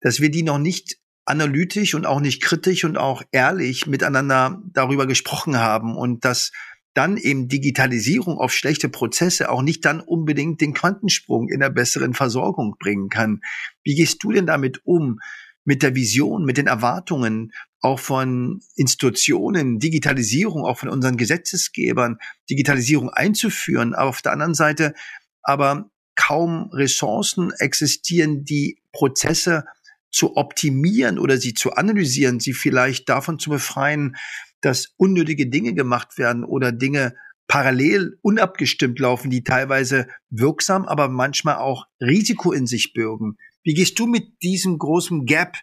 dass 0.00 0.20
wir 0.20 0.30
die 0.30 0.42
noch 0.42 0.58
nicht 0.58 0.98
analytisch 1.24 1.94
und 1.94 2.04
auch 2.06 2.20
nicht 2.20 2.42
kritisch 2.42 2.84
und 2.84 2.98
auch 2.98 3.22
ehrlich 3.32 3.86
miteinander 3.86 4.62
darüber 4.72 5.06
gesprochen 5.06 5.58
haben 5.58 5.96
und 5.96 6.24
dass 6.24 6.52
dann 6.92 7.16
eben 7.16 7.48
Digitalisierung 7.48 8.38
auf 8.38 8.52
schlechte 8.52 8.88
Prozesse 8.88 9.50
auch 9.50 9.62
nicht 9.62 9.84
dann 9.84 10.00
unbedingt 10.00 10.60
den 10.60 10.74
Quantensprung 10.74 11.48
in 11.48 11.60
der 11.60 11.70
besseren 11.70 12.14
Versorgung 12.14 12.76
bringen 12.78 13.08
kann. 13.08 13.40
Wie 13.82 13.96
gehst 13.96 14.22
du 14.22 14.30
denn 14.30 14.46
damit 14.46 14.80
um? 14.84 15.18
Mit 15.64 15.82
der 15.82 15.94
Vision, 15.94 16.44
mit 16.44 16.58
den 16.58 16.66
Erwartungen 16.66 17.52
auch 17.80 17.98
von 17.98 18.60
Institutionen, 18.76 19.78
Digitalisierung 19.78 20.64
auch 20.64 20.78
von 20.78 20.88
unseren 20.88 21.16
Gesetzesgebern, 21.16 22.18
Digitalisierung 22.50 23.10
einzuführen, 23.10 23.94
aber 23.94 24.10
auf 24.10 24.22
der 24.22 24.32
anderen 24.32 24.54
Seite 24.54 24.94
aber 25.42 25.90
kaum 26.16 26.70
Ressourcen 26.72 27.52
existieren, 27.58 28.44
die 28.44 28.78
Prozesse 28.92 29.64
zu 30.10 30.36
optimieren 30.36 31.18
oder 31.18 31.38
sie 31.38 31.54
zu 31.54 31.72
analysieren, 31.72 32.40
sie 32.40 32.52
vielleicht 32.52 33.08
davon 33.08 33.38
zu 33.38 33.50
befreien, 33.50 34.16
dass 34.60 34.94
unnötige 34.96 35.48
Dinge 35.48 35.74
gemacht 35.74 36.18
werden 36.18 36.44
oder 36.44 36.72
Dinge 36.72 37.14
parallel 37.48 38.16
unabgestimmt 38.22 38.98
laufen, 38.98 39.28
die 39.30 39.44
teilweise 39.44 40.08
wirksam, 40.30 40.86
aber 40.86 41.08
manchmal 41.08 41.56
auch 41.56 41.86
Risiko 42.00 42.52
in 42.52 42.66
sich 42.66 42.92
bürgen. 42.94 43.36
Wie 43.64 43.74
gehst 43.74 43.98
du 43.98 44.06
mit 44.06 44.42
diesem 44.42 44.78
großen 44.78 45.24
Gap 45.24 45.56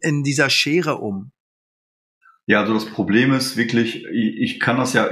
in 0.00 0.22
dieser 0.22 0.50
Schere 0.50 0.96
um? 0.96 1.32
Ja, 2.46 2.60
also 2.60 2.74
das 2.74 2.86
Problem 2.86 3.32
ist 3.32 3.56
wirklich, 3.56 4.04
ich 4.04 4.60
kann 4.60 4.76
das 4.76 4.92
ja, 4.92 5.08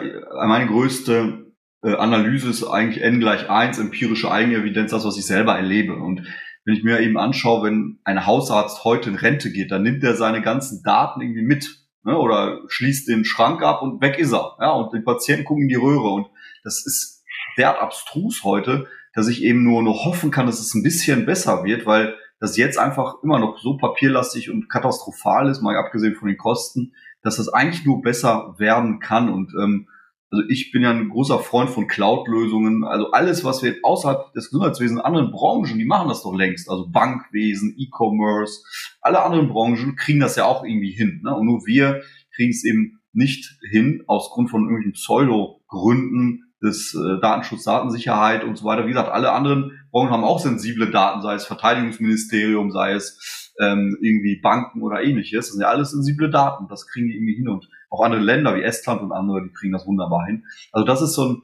meine 0.47 0.67
größte 0.67 1.53
äh, 1.83 1.95
Analyse 1.95 2.49
ist 2.49 2.65
eigentlich 2.65 3.03
n 3.03 3.21
gleich 3.21 3.51
eins 3.51 3.79
empirische 3.79 4.31
Eigenevidenz, 4.31 4.91
das, 4.91 5.05
was 5.05 5.19
ich 5.19 5.27
selber 5.27 5.55
erlebe. 5.57 5.95
Und 5.97 6.27
wenn 6.65 6.75
ich 6.75 6.85
mir 6.85 7.01
eben 7.01 7.19
anschaue, 7.19 7.67
wenn 7.67 7.99
ein 8.05 8.27
Hausarzt 8.27 8.85
heute 8.85 9.11
in 9.11 9.17
Rente 9.17 9.53
geht, 9.53 9.71
dann 9.71 9.83
nimmt 9.83 10.03
er 10.03 10.15
seine 10.15 10.43
ganzen 10.43 10.83
Daten 10.83 11.21
irgendwie 11.21 11.43
mit 11.43 11.85
ne, 12.05 12.17
oder 12.19 12.61
schließt 12.69 13.09
den 13.09 13.25
Schrank 13.25 13.63
ab 13.63 13.83
und 13.83 14.01
weg 14.01 14.19
ist 14.19 14.33
er. 14.33 14.57
Ja, 14.61 14.71
und 14.73 14.95
die 14.95 15.03
Patienten 15.03 15.45
gucken 15.45 15.65
in 15.65 15.69
die 15.69 15.75
Röhre. 15.75 16.09
Und 16.11 16.27
das 16.63 16.87
ist 16.87 17.23
derart 17.59 17.81
abstrus 17.81 18.45
heute, 18.45 18.87
dass 19.13 19.29
ich 19.29 19.43
eben 19.43 19.63
nur 19.63 19.83
noch 19.83 20.05
hoffen 20.05 20.31
kann, 20.31 20.47
dass 20.47 20.61
es 20.61 20.75
ein 20.75 20.83
bisschen 20.83 21.27
besser 21.27 21.65
wird, 21.65 21.87
weil 21.87 22.17
das 22.45 22.59
jetzt 22.59 22.79
einfach 22.79 23.23
immer 23.23 23.39
noch 23.39 23.59
so 23.59 23.79
papierlastig 23.79 24.51
und 24.51 24.69
katastrophal 24.69 25.49
ist, 25.49 25.63
mal 25.63 25.77
abgesehen 25.77 26.15
von 26.15 26.29
den 26.29 26.37
Kosten, 26.37 26.93
dass 27.23 27.37
das 27.37 27.49
eigentlich 27.49 27.87
nur 27.87 28.03
besser 28.03 28.55
werden 28.59 29.01
kann. 29.01 29.33
Und 29.33 29.55
ähm, 29.55 29.89
also 30.31 30.45
ich 30.51 30.71
bin 30.71 30.83
ja 30.83 30.91
ein 30.91 31.09
großer 31.09 31.39
Freund 31.39 31.71
von 31.71 31.87
Cloud-Lösungen. 31.87 32.85
Also 32.85 33.13
alles, 33.13 33.45
was 33.45 33.63
wir 33.63 33.77
außerhalb 33.83 34.35
des 34.35 34.51
Gesundheitswesens, 34.51 35.01
anderen 35.01 35.31
Branchen, 35.31 35.79
die 35.79 35.87
machen 35.87 36.09
das 36.09 36.23
doch 36.23 36.35
längst. 36.35 36.69
Also 36.69 36.87
Bankwesen, 36.91 37.75
E-Commerce, 37.79 38.63
alle 39.01 39.23
anderen 39.23 39.49
Branchen 39.49 39.97
kriegen 39.97 40.21
das 40.21 40.37
ja 40.37 40.45
auch 40.45 40.65
irgendwie 40.65 40.93
hin. 40.93 41.23
Ne? 41.25 41.35
Und 41.35 41.47
nur 41.47 41.67
wir 41.67 42.03
kriegen 42.35 42.51
es 42.51 42.63
eben 42.63 43.01
nicht 43.15 43.59
hin, 43.71 44.03
aus 44.07 44.29
Grund 44.31 44.51
von 44.51 44.63
irgendwelchen 44.65 44.93
Pseudo-Gründen 44.93 46.43
des 46.65 46.95
äh, 46.95 47.21
Datenschutz, 47.21 47.65
Datensicherheit 47.65 48.43
und 48.43 48.57
so 48.57 48.65
weiter. 48.65 48.87
Wie 48.87 48.91
gesagt, 48.91 49.11
alle 49.11 49.33
anderen 49.33 49.87
Branchen 49.91 50.11
haben 50.11 50.25
auch 50.25 50.41
sensible 50.41 50.91
Daten, 50.91 51.23
sei 51.23 51.35
es 51.35 51.45
Verteidigungsministerium, 51.45 52.71
sei 52.71 52.95
es 52.95 53.53
ähm, 53.61 53.97
irgendwie 54.01 54.41
Banken 54.41 54.83
oder 54.83 55.03
ähnliches. 55.03 55.47
Das 55.47 55.53
sind 55.53 55.63
ja 55.63 55.69
alles 55.69 55.91
sensible 55.91 56.31
Daten. 56.31 56.67
Das 56.69 56.89
kriegen 56.89 57.09
die 57.09 57.15
irgendwie 57.15 57.35
hin. 57.35 57.49
Und 57.49 57.69
auch 57.91 58.03
andere 58.03 58.23
Länder 58.23 58.57
wie 58.57 58.63
Estland 58.63 59.03
und 59.03 59.13
andere, 59.13 59.45
die 59.45 59.53
kriegen 59.53 59.73
das 59.73 59.87
wunderbar 59.87 60.27
hin. 60.27 60.45
Also 60.73 60.87
das 60.87 61.03
ist 61.03 61.13
so 61.13 61.29
ein, 61.29 61.43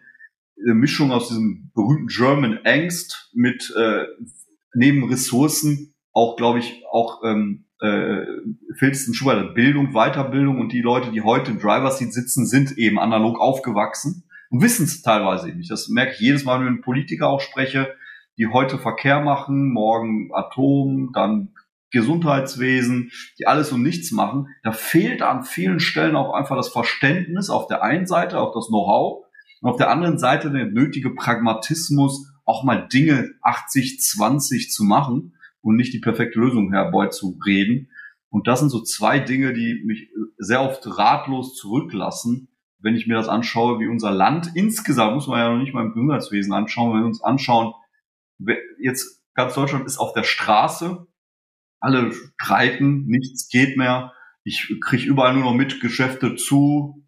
eine 0.64 0.74
Mischung 0.74 1.12
aus 1.12 1.28
diesem 1.28 1.70
berühmten 1.74 2.08
German 2.08 2.58
Angst 2.64 3.30
mit 3.34 3.72
äh, 3.76 4.06
neben 4.74 5.08
Ressourcen 5.08 5.94
auch, 6.12 6.36
glaube 6.36 6.58
ich, 6.58 6.82
auch 6.90 7.22
ähm, 7.24 7.66
äh, 7.80 8.24
filzten 8.78 9.14
Schuber 9.14 9.36
Bildung, 9.54 9.92
Weiterbildung 9.92 10.60
und 10.60 10.72
die 10.72 10.82
Leute, 10.82 11.12
die 11.12 11.22
heute 11.22 11.52
im 11.52 11.60
Driver 11.60 11.90
Seat 11.90 12.12
sitzen, 12.12 12.46
sind 12.46 12.76
eben 12.76 12.98
analog 12.98 13.38
aufgewachsen 13.38 14.24
und 14.50 14.62
wissen 14.62 14.84
es 14.84 15.02
teilweise 15.02 15.48
nicht. 15.48 15.70
Das 15.70 15.88
merke 15.88 16.12
ich 16.12 16.20
jedes 16.20 16.44
Mal, 16.44 16.60
wenn 16.60 16.66
ich 16.66 16.72
mit 16.74 16.84
Politiker 16.84 17.28
auch 17.28 17.40
spreche, 17.40 17.94
die 18.36 18.48
heute 18.48 18.78
Verkehr 18.78 19.20
machen, 19.20 19.72
morgen 19.72 20.30
Atom, 20.34 21.10
dann 21.12 21.54
Gesundheitswesen, 21.92 23.10
die 23.38 23.46
alles 23.46 23.72
und 23.72 23.82
nichts 23.82 24.12
machen. 24.12 24.48
Da 24.62 24.72
fehlt 24.72 25.22
an 25.22 25.44
vielen 25.44 25.80
Stellen 25.80 26.16
auch 26.16 26.32
einfach 26.34 26.56
das 26.56 26.68
Verständnis 26.68 27.50
auf 27.50 27.66
der 27.66 27.82
einen 27.82 28.06
Seite, 28.06 28.38
auch 28.38 28.54
das 28.54 28.68
Know-how 28.68 29.24
und 29.60 29.70
auf 29.70 29.76
der 29.76 29.90
anderen 29.90 30.18
Seite 30.18 30.50
der 30.50 30.66
nötige 30.66 31.14
Pragmatismus, 31.14 32.32
auch 32.44 32.64
mal 32.64 32.88
Dinge 32.88 33.30
80, 33.42 34.00
20 34.00 34.70
zu 34.70 34.84
machen 34.84 35.34
und 35.60 35.76
nicht 35.76 35.92
die 35.92 36.00
perfekte 36.00 36.38
Lösung 36.38 36.72
herbeizureden. 36.72 37.90
Und 38.30 38.46
das 38.46 38.60
sind 38.60 38.70
so 38.70 38.82
zwei 38.82 39.18
Dinge, 39.18 39.52
die 39.52 39.82
mich 39.84 40.10
sehr 40.38 40.62
oft 40.62 40.86
ratlos 40.86 41.56
zurücklassen, 41.56 42.48
wenn 42.82 42.96
ich 42.96 43.06
mir 43.06 43.14
das 43.14 43.28
anschaue, 43.28 43.78
wie 43.80 43.88
unser 43.88 44.10
Land 44.10 44.52
insgesamt, 44.54 45.14
muss 45.14 45.26
man 45.26 45.38
ja 45.38 45.50
noch 45.50 45.58
nicht 45.58 45.74
mal 45.74 45.84
im 45.84 45.92
Gesundheitswesen 45.92 46.52
anschauen, 46.52 46.92
wenn 46.92 47.00
wir 47.00 47.06
uns 47.06 47.22
anschauen, 47.22 47.74
jetzt 48.80 49.22
ganz 49.34 49.54
Deutschland 49.54 49.86
ist 49.86 49.98
auf 49.98 50.12
der 50.12 50.24
Straße, 50.24 51.06
alle 51.80 52.12
streiten, 52.12 53.06
nichts 53.06 53.48
geht 53.48 53.76
mehr. 53.76 54.12
Ich 54.44 54.74
kriege 54.82 55.06
überall 55.06 55.34
nur 55.34 55.44
noch 55.44 55.54
mit 55.54 55.80
Geschäfte 55.80 56.36
zu, 56.36 57.06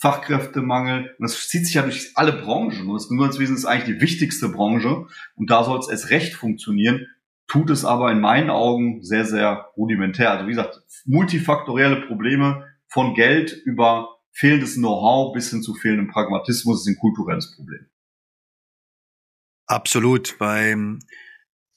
Fachkräftemangel. 0.00 1.14
Und 1.18 1.22
das 1.22 1.48
zieht 1.48 1.66
sich 1.66 1.74
ja 1.74 1.82
durch 1.82 2.12
alle 2.14 2.32
Branchen. 2.32 2.88
Und 2.88 2.94
das 2.94 3.08
Gesundheitswesen 3.08 3.56
ist 3.56 3.64
eigentlich 3.64 3.96
die 3.96 4.02
wichtigste 4.02 4.48
Branche. 4.48 5.06
Und 5.34 5.50
da 5.50 5.64
soll 5.64 5.78
es 5.78 5.88
erst 5.88 6.10
recht 6.10 6.34
funktionieren. 6.34 7.06
Tut 7.48 7.70
es 7.70 7.84
aber 7.84 8.10
in 8.10 8.20
meinen 8.20 8.50
Augen 8.50 9.02
sehr, 9.02 9.24
sehr 9.24 9.66
rudimentär. 9.76 10.30
Also 10.30 10.46
wie 10.46 10.50
gesagt, 10.50 10.80
multifaktorielle 11.04 12.06
Probleme 12.06 12.66
von 12.88 13.14
Geld 13.14 13.52
über 13.64 14.11
fehlendes 14.32 14.74
Know-how 14.74 15.32
bis 15.32 15.50
hin 15.50 15.62
zu 15.62 15.74
fehlendem 15.74 16.08
Pragmatismus 16.08 16.80
ist 16.80 16.88
ein 16.88 16.98
kulturelles 16.98 17.54
Problem. 17.54 17.86
Absolut. 19.66 20.36
Beim 20.38 20.98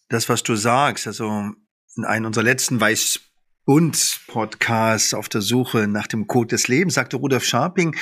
das, 0.10 0.28
was 0.30 0.44
du 0.44 0.56
sagst, 0.56 1.08
also 1.08 1.52
in 1.96 2.06
einem 2.06 2.26
unserer 2.26 2.44
letzten 2.44 2.80
Weißbund-Podcasts 2.80 5.14
auf 5.14 5.30
der 5.30 5.42
Suche 5.42 5.88
nach 5.88 6.08
dem 6.08 6.28
Code 6.28 6.50
des 6.50 6.68
Lebens, 6.68 6.96
sagte 6.96 7.18
Rudolf 7.18 7.46
Scharping, 7.46 7.96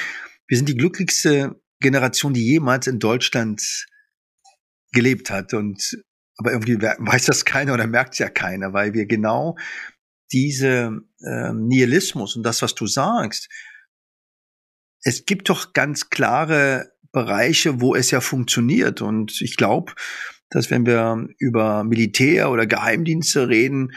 wir 0.48 0.57
sind 0.57 0.69
die 0.69 0.77
glücklichste 0.77 1.62
Generation, 1.79 2.33
die 2.33 2.45
jemals 2.45 2.88
in 2.88 3.00
Deutschland 3.00 3.88
gelebt 4.91 5.29
hat. 5.29 5.53
Und 5.53 6.03
aber 6.38 6.51
irgendwie 6.51 6.81
weiß 6.81 7.25
das 7.25 7.45
keiner 7.45 7.74
oder 7.74 7.88
merkt 7.88 8.13
es 8.13 8.19
ja 8.19 8.29
keiner, 8.29 8.74
weil 8.74 8.93
wir 8.93 9.05
genau 9.05 9.57
diese 10.31 11.01
äh, 11.19 11.53
Nihilismus 11.53 12.36
und 12.36 12.43
das, 12.43 12.62
was 12.62 12.74
du 12.74 12.88
sagst, 12.88 13.50
es 15.03 15.25
gibt 15.25 15.50
doch 15.50 15.74
ganz 15.74 16.10
klare 16.10 16.91
Bereiche, 17.12 17.81
wo 17.81 17.95
es 17.95 18.12
ja 18.12 18.22
funktioniert. 18.22 19.01
Und 19.01 19.41
ich 19.41 19.55
glaube, 19.55 19.93
dass 20.50 20.72
wenn 20.72 20.86
wir 20.86 21.27
über 21.38 21.83
Militär 21.83 22.50
oder 22.51 22.65
Geheimdienste 22.65 23.50
reden, 23.50 23.91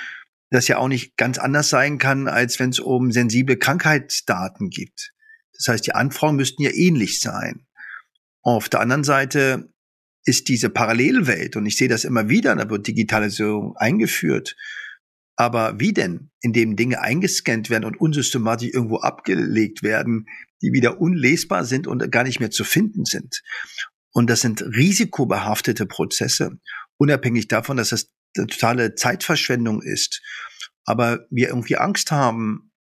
das 0.50 0.68
ja 0.68 0.78
auch 0.78 0.88
nicht 0.88 1.16
ganz 1.16 1.38
anders 1.38 1.70
sein 1.70 1.98
kann, 1.98 2.28
als 2.28 2.60
wenn 2.60 2.70
es 2.70 2.78
um 2.78 3.10
sensible 3.10 3.56
Krankheitsdaten 3.56 4.70
geht. 4.70 5.12
Das 5.54 5.68
heißt, 5.68 5.86
die 5.86 5.94
Anfragen 5.94 6.36
müssten 6.36 6.62
ja 6.62 6.70
ähnlich 6.72 7.20
sein. 7.20 7.66
Auf 8.42 8.68
der 8.68 8.80
anderen 8.80 9.04
Seite 9.04 9.72
ist 10.24 10.48
diese 10.48 10.70
Parallelwelt, 10.70 11.56
und 11.56 11.66
ich 11.66 11.76
sehe 11.76 11.88
das 11.88 12.04
immer 12.04 12.28
wieder, 12.28 12.54
da 12.54 12.68
wird 12.68 12.86
Digitalisierung 12.86 13.76
eingeführt, 13.76 14.56
aber 15.36 15.78
wie 15.78 15.92
denn, 15.92 16.30
indem 16.40 16.76
Dinge 16.76 17.00
eingescannt 17.00 17.68
werden 17.68 17.84
und 17.84 18.00
unsystematisch 18.00 18.70
irgendwo 18.72 18.98
abgelegt 18.98 19.82
werden, 19.82 20.26
die 20.62 20.72
wieder 20.72 21.00
unlesbar 21.00 21.64
sind 21.64 21.86
und 21.86 22.10
gar 22.10 22.24
nicht 22.24 22.40
mehr 22.40 22.50
zu 22.50 22.64
finden 22.64 23.04
sind. 23.04 23.42
Und 24.12 24.30
das 24.30 24.40
sind 24.40 24.62
risikobehaftete 24.62 25.84
Prozesse, 25.84 26.58
unabhängig 26.96 27.48
davon, 27.48 27.76
dass 27.76 27.90
das 27.90 28.10
eine 28.36 28.46
totale 28.46 28.94
Zeitverschwendung 28.94 29.82
ist. 29.82 30.22
Aber 30.84 31.26
wir 31.30 31.48
irgendwie 31.48 31.76
Angst 31.76 32.10
haben, 32.10 32.72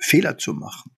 Fehler 0.00 0.38
zu 0.38 0.54
machen, 0.54 0.92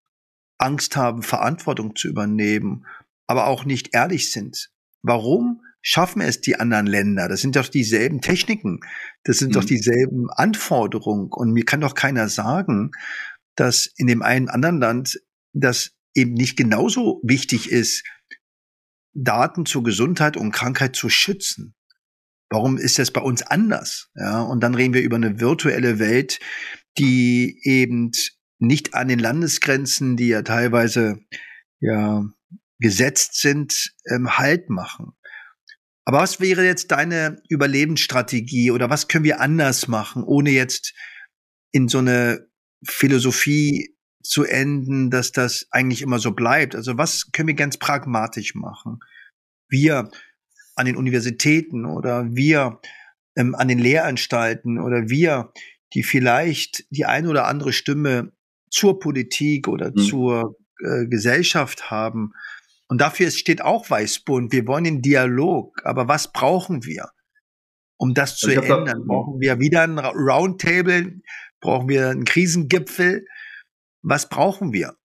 Angst 0.59 0.95
haben, 0.95 1.23
Verantwortung 1.23 1.97
zu 1.97 2.07
übernehmen, 2.07 2.87
aber 3.27 3.47
auch 3.47 3.65
nicht 3.65 3.95
ehrlich 3.95 4.31
sind. 4.31 4.71
Warum 5.03 5.63
schaffen 5.83 6.23
es 6.23 6.41
die 6.41 6.57
anderen 6.57 6.87
Länder? 6.87 7.29
Das 7.29 7.41
sind 7.41 7.57
doch 7.57 7.69
dieselben 7.69 8.21
Techniken, 8.21 8.81
das 9.25 9.39
sind 9.39 9.51
mhm. 9.51 9.55
doch 9.55 9.65
dieselben 9.65 10.31
Anforderungen. 10.31 11.29
Und 11.31 11.53
mir 11.53 11.65
kann 11.65 11.81
doch 11.81 11.95
keiner 11.95 12.29
sagen, 12.29 12.91
dass 13.57 13.87
in 13.97 14.07
dem 14.07 14.23
einen 14.23 14.49
anderen 14.49 14.81
Land 14.81 15.21
das 15.53 15.93
eben 16.15 16.35
nicht 16.35 16.57
genauso 16.57 17.21
wichtig 17.23 17.71
ist, 17.71 18.05
Daten 19.13 19.67
zur 19.67 19.83
Gesundheit 19.83 20.37
und 20.37 20.53
Krankheit 20.53 20.95
zu 20.95 21.09
schützen. 21.09 21.75
Warum 22.49 22.79
ist 22.79 22.99
das 22.99 23.11
bei 23.11 23.21
uns 23.21 23.43
anders? 23.43 24.11
Ja, 24.15 24.43
und 24.43 24.61
dann 24.63 24.75
reden 24.75 24.95
wir 24.95 25.03
über 25.03 25.17
eine 25.17 25.41
virtuelle 25.41 25.99
Welt, 25.99 26.41
die 26.99 27.61
eben 27.63 28.11
nicht 28.59 28.95
an 28.95 29.09
den 29.09 29.19
Landesgrenzen, 29.19 30.17
die 30.17 30.29
ja 30.29 30.43
teilweise 30.43 31.21
ja 31.81 32.25
gesetzt 32.79 33.41
sind, 33.41 33.93
ähm, 34.07 34.39
Halt 34.39 34.69
machen. 34.69 35.13
Aber 36.11 36.23
was 36.23 36.41
wäre 36.41 36.65
jetzt 36.65 36.91
deine 36.91 37.41
Überlebensstrategie 37.49 38.73
oder 38.73 38.91
was 38.91 39.07
können 39.07 39.23
wir 39.23 39.41
anders 39.41 39.87
machen, 39.87 40.25
ohne 40.25 40.51
jetzt 40.51 40.93
in 41.71 41.87
so 41.87 41.99
eine 41.99 42.49
Philosophie 42.85 43.95
zu 44.21 44.43
enden, 44.43 45.11
dass 45.11 45.31
das 45.31 45.69
eigentlich 45.71 46.03
immer 46.03 46.19
so 46.19 46.33
bleibt. 46.33 46.75
Also 46.75 46.99
was 46.99 47.31
können 47.31 47.47
wir 47.47 47.55
ganz 47.55 47.77
pragmatisch 47.77 48.57
machen? 48.57 48.99
Wir 49.69 50.11
an 50.75 50.87
den 50.87 50.97
Universitäten 50.97 51.85
oder 51.85 52.27
wir 52.35 52.81
ähm, 53.37 53.55
an 53.55 53.69
den 53.69 53.79
Lehranstalten 53.79 54.81
oder 54.81 55.09
wir, 55.11 55.53
die 55.95 56.03
vielleicht 56.03 56.87
die 56.91 57.05
eine 57.05 57.29
oder 57.29 57.47
andere 57.47 57.73
Stimme 57.73 58.33
zur 58.69 58.99
Politik 58.99 59.69
oder 59.69 59.93
mhm. 59.93 59.99
zur 59.99 60.57
äh, 60.81 61.07
Gesellschaft 61.07 61.89
haben. 61.89 62.33
Und 62.91 63.01
dafür 63.01 63.31
steht 63.31 63.63
auch 63.63 63.89
Weißbund. 63.89 64.53
Wir 64.53 64.67
wollen 64.67 64.83
den 64.83 65.01
Dialog. 65.01 65.81
Aber 65.85 66.09
was 66.09 66.33
brauchen 66.33 66.85
wir? 66.85 67.09
Um 67.97 68.15
das 68.15 68.37
zu 68.37 68.51
ändern, 68.51 68.85
da, 68.85 68.95
brauchen 69.07 69.39
wir 69.39 69.61
wieder 69.61 69.83
ein 69.83 69.97
Roundtable, 69.97 71.21
brauchen 71.61 71.89
wir 71.89 72.09
einen 72.09 72.25
Krisengipfel. 72.25 73.27
Was 74.03 74.29
brauchen 74.29 74.73
wir? 74.73 74.97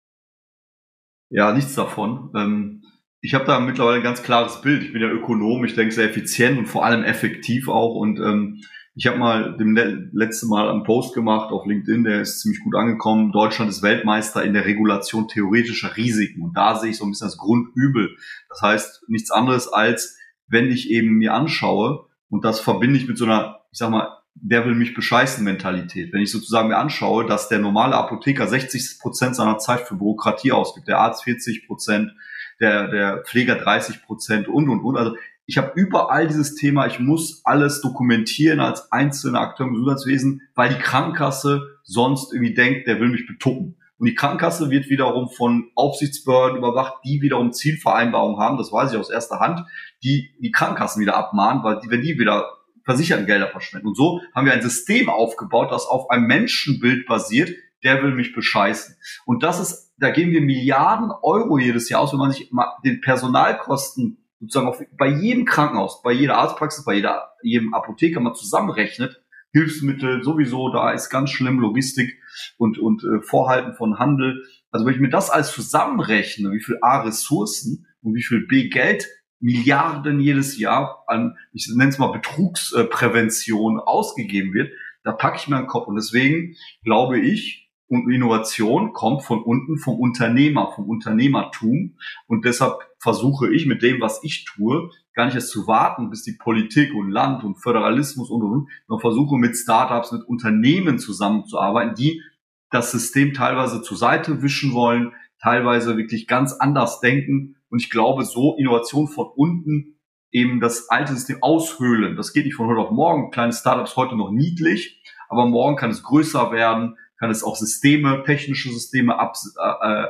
Ja, 1.30 1.54
nichts 1.54 1.76
davon. 1.76 2.32
Ähm, 2.36 2.82
ich 3.22 3.36
habe 3.36 3.46
da 3.46 3.60
mittlerweile 3.60 3.98
ein 3.98 4.04
ganz 4.04 4.24
klares 4.24 4.62
Bild. 4.62 4.82
Ich 4.82 4.92
bin 4.92 5.04
ja 5.04 5.10
Ökonom, 5.10 5.64
ich 5.64 5.76
denke 5.76 5.94
sehr 5.94 6.10
effizient 6.10 6.58
und 6.58 6.66
vor 6.66 6.86
allem 6.86 7.04
effektiv 7.04 7.68
auch. 7.68 7.94
Und 7.94 8.18
ähm, 8.20 8.62
ich 8.98 9.08
habe 9.08 9.18
mal 9.18 9.58
dem 9.58 9.76
letzten 10.14 10.48
Mal 10.48 10.70
einen 10.70 10.84
Post 10.84 11.14
gemacht 11.14 11.52
auf 11.52 11.66
LinkedIn, 11.66 12.06
der 12.06 12.22
ist 12.22 12.40
ziemlich 12.40 12.64
gut 12.64 12.76
angekommen. 12.76 13.34
Deutschland 13.34 13.70
ist 13.70 13.84
Weltmeister 13.84 14.42
in 14.44 14.54
der 14.54 14.66
Regulation 14.66 15.28
theoretischer 15.28 15.98
Risiken. 15.98 16.42
Und 16.42 16.56
da 16.56 16.76
sehe 16.76 16.92
ich 16.92 16.98
so 16.98 17.04
ein 17.04 17.12
bisschen 17.12 17.28
das 17.28 17.38
Grundübel. 17.38 18.16
Das 18.48 18.62
heißt 18.62 19.04
nichts 19.10 19.32
anderes 19.32 19.68
als, 19.68 20.18
wenn 20.48 20.72
ich 20.72 20.90
eben 20.90 21.18
mir 21.18 21.34
anschaue, 21.34 22.06
und 22.30 22.46
das 22.46 22.62
verbinde 22.62 22.98
ich 22.98 23.08
mit 23.08 23.18
so 23.18 23.26
einer, 23.26 23.60
ich 23.72 23.80
sag 23.80 23.90
mal, 23.90 24.18
der 24.34 24.66
will 24.66 24.76
mich 24.76 24.94
bescheißen 24.94 25.44
Mentalität. 25.44 26.14
Wenn 26.14 26.22
ich 26.22 26.32
sozusagen 26.32 26.70
mir 26.70 26.78
anschaue, 26.78 27.26
dass 27.26 27.50
der 27.50 27.60
normale 27.60 27.96
Apotheker 27.96 28.48
60 28.48 29.00
Prozent 29.00 29.36
seiner 29.36 29.58
Zeit 29.58 29.82
für 29.82 29.96
Bürokratie 29.96 30.52
ausgibt, 30.52 30.88
der 30.88 31.00
Arzt 31.00 31.24
40 31.24 31.68
Prozent, 31.68 32.12
der, 32.60 32.88
der 32.90 33.24
Pfleger 33.24 33.56
30 33.56 34.04
Prozent 34.04 34.48
und, 34.48 34.70
und, 34.70 34.82
und. 34.82 34.98
Also 34.98 35.16
ich 35.48 35.58
habe 35.58 35.72
überall 35.76 36.28
dieses 36.28 36.56
Thema, 36.56 36.88
ich 36.88 37.00
muss 37.00 37.42
alles 37.44 37.82
dokumentieren 37.82 38.60
als 38.60 38.92
einzelner 38.92 39.42
Akteur 39.42 39.68
im 39.68 39.74
Gesundheitswesen, 39.74 40.42
weil 40.56 40.70
die 40.70 40.82
Krankenkasse 40.82 41.80
sonst 41.84 42.34
irgendwie 42.34 42.54
denkt, 42.54 42.88
der 42.88 43.00
will 43.00 43.10
mich 43.10 43.28
betuppen. 43.28 43.78
Und 43.98 44.08
die 44.08 44.16
Krankenkasse 44.16 44.70
wird 44.72 44.90
wiederum 44.90 45.30
von 45.30 45.70
Aufsichtsbehörden 45.76 46.58
überwacht, 46.58 46.96
die 47.06 47.22
wiederum 47.22 47.54
Zielvereinbarungen 47.54 48.40
haben, 48.40 48.58
das 48.58 48.72
weiß 48.72 48.92
ich 48.92 49.00
aus 49.00 49.10
erster 49.10 49.40
Hand, 49.40 49.62
die 50.04 50.32
die 50.42 50.52
Krankenkassen 50.52 51.02
wieder 51.02 51.16
abmahnen, 51.16 51.64
weil 51.64 51.80
die, 51.80 51.90
wenn 51.90 52.02
die 52.02 52.18
wieder 52.18 52.50
versicherten 52.84 53.26
Gelder 53.26 53.48
verschwenden. 53.48 53.88
Und 53.88 53.98
so 53.98 54.22
haben 54.34 54.46
wir 54.46 54.54
ein 54.54 54.62
System 54.62 55.10
aufgebaut, 55.10 55.72
das 55.72 55.86
auf 55.86 56.10
einem 56.10 56.28
Menschenbild 56.28 57.08
basiert, 57.08 57.52
der 57.84 58.04
will 58.04 58.14
mich 58.14 58.34
bescheißen. 58.34 58.96
Und 59.26 59.44
das 59.44 59.60
ist, 59.60 59.94
da 59.98 60.10
geben 60.10 60.32
wir 60.32 60.42
Milliarden 60.42 61.12
Euro 61.22 61.58
jedes 61.58 61.88
Jahr 61.90 62.02
aus, 62.02 62.12
wenn 62.12 62.20
man 62.20 62.32
sich 62.32 62.52
mal 62.52 62.68
den 62.84 63.00
Personalkosten 63.00 64.25
sozusagen 64.48 64.68
auf, 64.68 64.82
bei 64.98 65.08
jedem 65.08 65.46
Krankenhaus, 65.46 66.02
bei 66.02 66.12
jeder 66.12 66.38
Arztpraxis, 66.38 66.86
bei 66.86 66.96
jeder, 66.96 67.34
jedem 67.44 67.74
Apotheker 67.74 68.20
mal 68.20 68.34
zusammenrechnet, 68.34 69.22
Hilfsmittel 69.52 70.22
sowieso, 70.22 70.70
da 70.70 70.92
ist 70.92 71.10
ganz 71.10 71.30
schlimm 71.30 71.60
Logistik 71.60 72.20
und, 72.58 72.78
und 72.78 73.04
äh, 73.04 73.22
Vorhalten 73.22 73.74
von 73.74 74.00
Handel. 74.00 74.44
Also 74.70 74.86
wenn 74.86 74.94
ich 74.94 75.00
mir 75.00 75.10
das 75.10 75.30
alles 75.30 75.54
zusammenrechne, 75.54 76.52
wie 76.52 76.62
viel 76.62 76.78
A 76.82 77.02
Ressourcen 77.04 77.88
und 78.02 78.16
wie 78.16 78.24
viel 78.24 78.46
B 78.48 78.68
Geld 78.68 79.08
Milliarden 79.40 80.20
jedes 80.20 80.58
Jahr 80.58 81.04
an, 81.08 81.38
ich 81.54 81.72
nenne 81.74 81.90
es 81.90 81.98
mal 81.98 82.12
Betrugsprävention 82.12 83.80
ausgegeben 83.80 84.54
wird, 84.54 84.72
da 85.04 85.12
packe 85.12 85.38
ich 85.38 85.48
mir 85.48 85.58
den 85.58 85.68
Kopf. 85.68 85.88
Und 85.88 85.96
deswegen 85.96 86.56
glaube 86.84 87.20
ich, 87.20 87.66
und 87.88 88.12
Innovation 88.12 88.94
kommt 88.94 89.24
von 89.24 89.44
unten 89.44 89.78
vom 89.78 90.00
Unternehmer, 90.00 90.72
vom 90.76 90.90
Unternehmertum. 90.90 91.98
Und 92.28 92.46
deshalb 92.46 92.80
versuche 93.06 93.54
ich 93.54 93.68
mit 93.68 93.84
dem, 93.84 94.02
was 94.02 94.24
ich 94.24 94.46
tue, 94.46 94.90
gar 95.14 95.26
nicht 95.26 95.36
erst 95.36 95.52
zu 95.52 95.68
warten, 95.68 96.10
bis 96.10 96.24
die 96.24 96.34
Politik 96.34 96.92
und 96.96 97.12
Land 97.12 97.44
und 97.44 97.62
Föderalismus 97.62 98.32
und, 98.32 98.42
und, 98.42 98.52
und, 98.52 98.70
sondern 98.88 99.02
versuche 99.02 99.38
mit 99.38 99.56
Startups, 99.56 100.12
mit 100.12 100.24
Unternehmen 100.24 100.98
zusammenzuarbeiten, 100.98 101.94
die 101.94 102.24
das 102.72 102.92
System 102.92 103.36
teilweise 103.36 103.84
zur 103.84 103.96
Seite 103.96 104.42
wischen 104.42 104.74
wollen, 104.74 105.14
teilweise 105.40 105.98
wirklich 105.98 106.26
ganz 106.26 106.54
anders 106.54 107.00
denken. 107.00 107.58
Und 107.70 107.80
ich 107.80 107.92
glaube, 107.92 108.26
so 108.26 108.58
Innovation 108.58 109.08
von 109.08 109.28
unten 109.36 110.00
eben 110.32 110.60
das 110.60 110.90
alte 110.90 111.14
System 111.14 111.38
aushöhlen. 111.42 112.16
Das 112.16 112.34
geht 112.34 112.46
nicht 112.46 112.56
von 112.56 112.66
heute 112.66 112.80
auf 112.80 112.92
morgen. 112.92 113.30
Kleine 113.30 113.54
Startups 113.54 113.96
heute 113.96 114.16
noch 114.16 114.32
niedlich, 114.32 115.00
aber 115.30 115.46
morgen 115.46 115.76
kann 115.76 115.92
es 115.92 116.02
größer 116.02 116.52
werden 116.52 116.96
kann 117.18 117.30
es 117.30 117.44
auch 117.44 117.56
Systeme, 117.56 118.24
technische 118.24 118.70
Systeme 118.70 119.18
ab, 119.18 119.36
äh, 119.58 120.08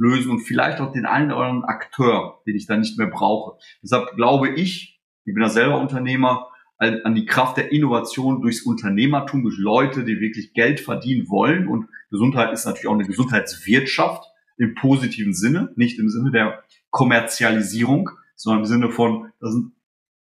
ablösen 0.00 0.30
und 0.30 0.40
vielleicht 0.40 0.80
auch 0.80 0.92
den 0.92 1.06
einen 1.06 1.30
oder 1.30 1.46
anderen 1.46 1.64
Akteur, 1.64 2.40
den 2.46 2.56
ich 2.56 2.66
dann 2.66 2.80
nicht 2.80 2.98
mehr 2.98 3.08
brauche. 3.08 3.58
Deshalb 3.82 4.16
glaube 4.16 4.48
ich, 4.48 5.00
ich 5.24 5.34
bin 5.34 5.42
ja 5.42 5.48
selber 5.48 5.80
Unternehmer, 5.80 6.46
an 6.78 7.14
die 7.14 7.26
Kraft 7.26 7.58
der 7.58 7.72
Innovation 7.72 8.40
durchs 8.40 8.62
Unternehmertum, 8.62 9.42
durch 9.42 9.58
Leute, 9.58 10.02
die 10.02 10.18
wirklich 10.18 10.54
Geld 10.54 10.80
verdienen 10.80 11.28
wollen. 11.28 11.68
Und 11.68 11.88
Gesundheit 12.10 12.54
ist 12.54 12.64
natürlich 12.64 12.88
auch 12.88 12.94
eine 12.94 13.04
Gesundheitswirtschaft 13.04 14.24
im 14.56 14.74
positiven 14.74 15.34
Sinne, 15.34 15.74
nicht 15.76 15.98
im 15.98 16.08
Sinne 16.08 16.30
der 16.30 16.64
Kommerzialisierung, 16.88 18.08
sondern 18.34 18.62
im 18.62 18.66
Sinne 18.66 18.90
von, 18.90 19.30
da 19.40 19.50
sind 19.50 19.72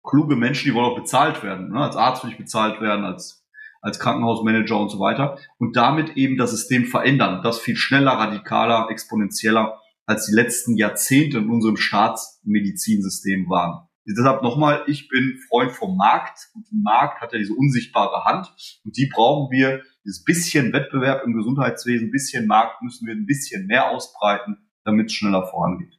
kluge 0.02 0.36
Menschen, 0.36 0.66
die 0.66 0.74
wollen 0.74 0.88
auch 0.88 1.00
bezahlt 1.00 1.44
werden. 1.44 1.70
Ne? 1.70 1.80
Als 1.82 1.96
Arzt 1.96 2.24
will 2.24 2.32
ich 2.32 2.38
bezahlt 2.38 2.82
werden, 2.82 3.06
als 3.06 3.39
als 3.82 4.00
Krankenhausmanager 4.00 4.80
und 4.80 4.90
so 4.90 5.00
weiter 5.00 5.38
und 5.58 5.76
damit 5.76 6.18
eben 6.18 6.38
das 6.38 6.52
System 6.52 6.86
verändern. 6.86 7.42
Das 7.44 7.60
viel 7.60 7.76
schneller, 7.76 8.12
radikaler, 8.12 8.90
exponentieller 8.90 9.80
als 10.06 10.26
die 10.26 10.36
letzten 10.36 10.76
Jahrzehnte 10.76 11.38
in 11.38 11.50
unserem 11.50 11.78
Staatsmedizinsystem 11.78 13.48
waren. 13.50 13.88
Deshalb 14.06 14.42
nochmal, 14.42 14.84
ich 14.88 15.08
bin 15.08 15.38
Freund 15.50 15.72
vom 15.72 15.96
Markt 15.96 16.50
und 16.56 16.66
der 16.72 16.80
Markt 16.82 17.22
hat 17.22 17.32
ja 17.32 17.38
diese 17.38 17.54
unsichtbare 17.54 18.26
Hand 18.26 18.52
und 18.84 18.98
die 18.98 19.08
brauchen 19.14 19.52
wir, 19.52 19.84
dieses 20.04 20.24
bisschen 20.24 20.74
Wettbewerb 20.74 21.24
im 21.26 21.36
Gesundheitswesen, 21.36 22.08
ein 22.08 22.12
bisschen 22.12 22.48
Markt 22.48 22.82
müssen 22.82 23.06
wir 23.06 23.14
ein 23.14 23.28
bisschen 23.28 23.68
mehr 23.68 23.92
ausbreiten, 23.92 24.58
damit 24.84 25.08
es 25.08 25.14
schneller 25.14 25.46
vorangeht. 25.46 25.94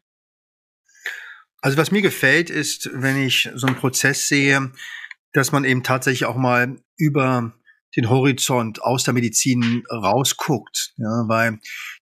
Also 1.60 1.76
was 1.76 1.92
mir 1.92 2.02
gefällt, 2.02 2.50
ist, 2.50 2.90
wenn 2.92 3.16
ich 3.16 3.48
so 3.54 3.68
einen 3.68 3.76
Prozess 3.76 4.26
sehe, 4.26 4.72
dass 5.32 5.52
man 5.52 5.64
eben 5.64 5.84
tatsächlich 5.84 6.24
auch 6.24 6.36
mal 6.36 6.80
über 6.96 7.52
den 7.96 8.08
Horizont 8.08 8.82
aus 8.82 9.04
der 9.04 9.14
Medizin 9.14 9.82
rausguckt. 9.90 10.94
Ja, 10.96 11.24
weil 11.28 11.58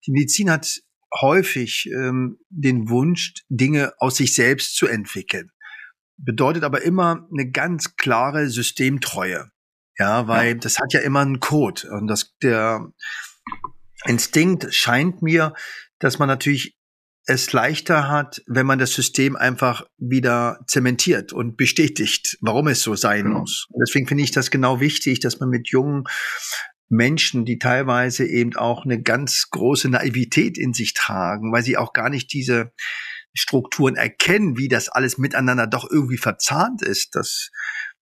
die 0.07 0.13
Medizin 0.13 0.51
hat 0.51 0.81
häufig 1.21 1.89
ähm, 1.93 2.39
den 2.51 2.89
Wunsch, 2.89 3.35
Dinge 3.49 3.93
aus 3.99 4.17
sich 4.17 4.35
selbst 4.35 4.77
zu 4.77 4.87
entwickeln. 4.87 5.51
Bedeutet 6.17 6.65
aber 6.65 6.83
immer 6.83 7.27
eine 7.33 7.51
ganz 7.51 7.97
klare 7.97 8.49
Systemtreue. 8.49 9.51
Ja, 9.99 10.29
weil 10.29 10.49
ja. 10.49 10.55
das 10.55 10.79
hat 10.79 10.93
ja 10.93 11.01
immer 11.01 11.21
einen 11.21 11.41
Code. 11.41 11.89
Und 11.91 12.07
das, 12.07 12.37
der 12.43 12.93
Instinkt 14.05 14.73
scheint 14.73 15.23
mir, 15.23 15.55
dass 15.99 16.19
man 16.19 16.29
natürlich 16.29 16.78
es 17.29 17.53
leichter 17.53 18.09
hat, 18.09 18.43
wenn 18.47 18.65
man 18.65 18.79
das 18.79 18.95
System 18.95 19.37
einfach 19.37 19.85
wieder 19.99 20.61
zementiert 20.67 21.35
und 21.35 21.59
bestätigt, 21.59 22.39
warum 22.41 22.69
es 22.69 22.83
so 22.83 22.95
sein 22.95 23.25
genau. 23.25 23.41
muss. 23.41 23.67
Und 23.71 23.83
deswegen 23.87 24.07
finde 24.07 24.25
ich 24.25 24.31
das 24.31 24.51
genau 24.51 24.81
wichtig, 24.81 25.21
dass 25.21 25.39
man 25.39 25.51
mit 25.51 25.69
jungen 25.69 26.05
Menschen, 26.89 27.45
die 27.45 27.59
teilweise 27.59 28.27
eben 28.27 28.57
auch 28.57 28.87
eine 28.87 29.03
ganz 29.03 29.49
große 29.51 29.91
Naivität 29.91 30.57
in 30.57 30.73
sich 30.73 30.95
tragen, 30.95 31.53
weil 31.53 31.63
sie 31.63 31.77
auch 31.77 31.93
gar 31.93 32.09
nicht 32.09 32.33
diese 32.33 32.73
Strukturen 33.35 33.97
erkennen, 33.97 34.57
wie 34.57 34.69
das 34.69 34.89
alles 34.89 35.19
miteinander 35.19 35.67
doch 35.67 35.87
irgendwie 35.91 36.17
verzahnt 36.17 36.81
ist. 36.81 37.15
Das 37.15 37.51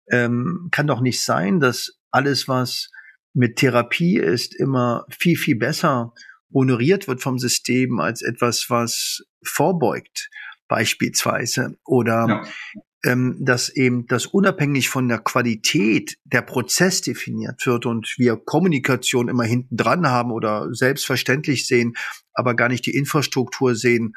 ähm, 0.10 0.70
kann 0.72 0.88
doch 0.88 1.02
nicht 1.02 1.22
sein, 1.26 1.60
dass 1.60 2.00
alles, 2.10 2.48
was 2.48 2.90
mit 3.34 3.58
Therapie 3.58 4.16
ist, 4.16 4.56
immer 4.56 5.06
viel, 5.10 5.38
viel 5.38 5.58
besser 5.58 6.14
honoriert 6.54 7.08
wird 7.08 7.22
vom 7.22 7.40
System 7.40 8.00
als 8.00 8.22
etwas, 8.22 8.66
was 8.70 9.24
vorbeugt, 9.44 10.30
beispielsweise. 10.68 11.78
Oder 11.86 12.28
ja. 12.28 13.12
ähm, 13.12 13.38
dass 13.40 13.70
eben 13.70 14.06
das 14.08 14.26
unabhängig 14.26 14.90
von 14.90 15.08
der 15.08 15.20
Qualität 15.20 16.18
der 16.24 16.42
Prozess 16.42 17.02
definiert 17.02 17.66
wird 17.66 17.86
und 17.86 18.14
wir 18.18 18.38
Kommunikation 18.38 19.30
immer 19.30 19.46
hinten 19.46 19.78
dran 19.78 20.08
haben 20.08 20.32
oder 20.32 20.74
selbstverständlich 20.74 21.68
sehen, 21.68 21.94
aber 22.34 22.56
gar 22.56 22.70
nicht 22.70 22.86
die 22.86 22.96
Infrastruktur 22.96 23.76
sehen. 23.76 24.14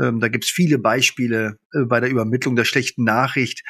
Ähm, 0.00 0.20
da 0.20 0.28
gibt 0.28 0.44
es 0.44 0.50
viele 0.50 0.78
Beispiele 0.78 1.58
äh, 1.72 1.84
bei 1.84 2.00
der 2.00 2.10
Übermittlung 2.10 2.56
der 2.56 2.64
schlechten 2.64 3.04
Nachricht, 3.04 3.62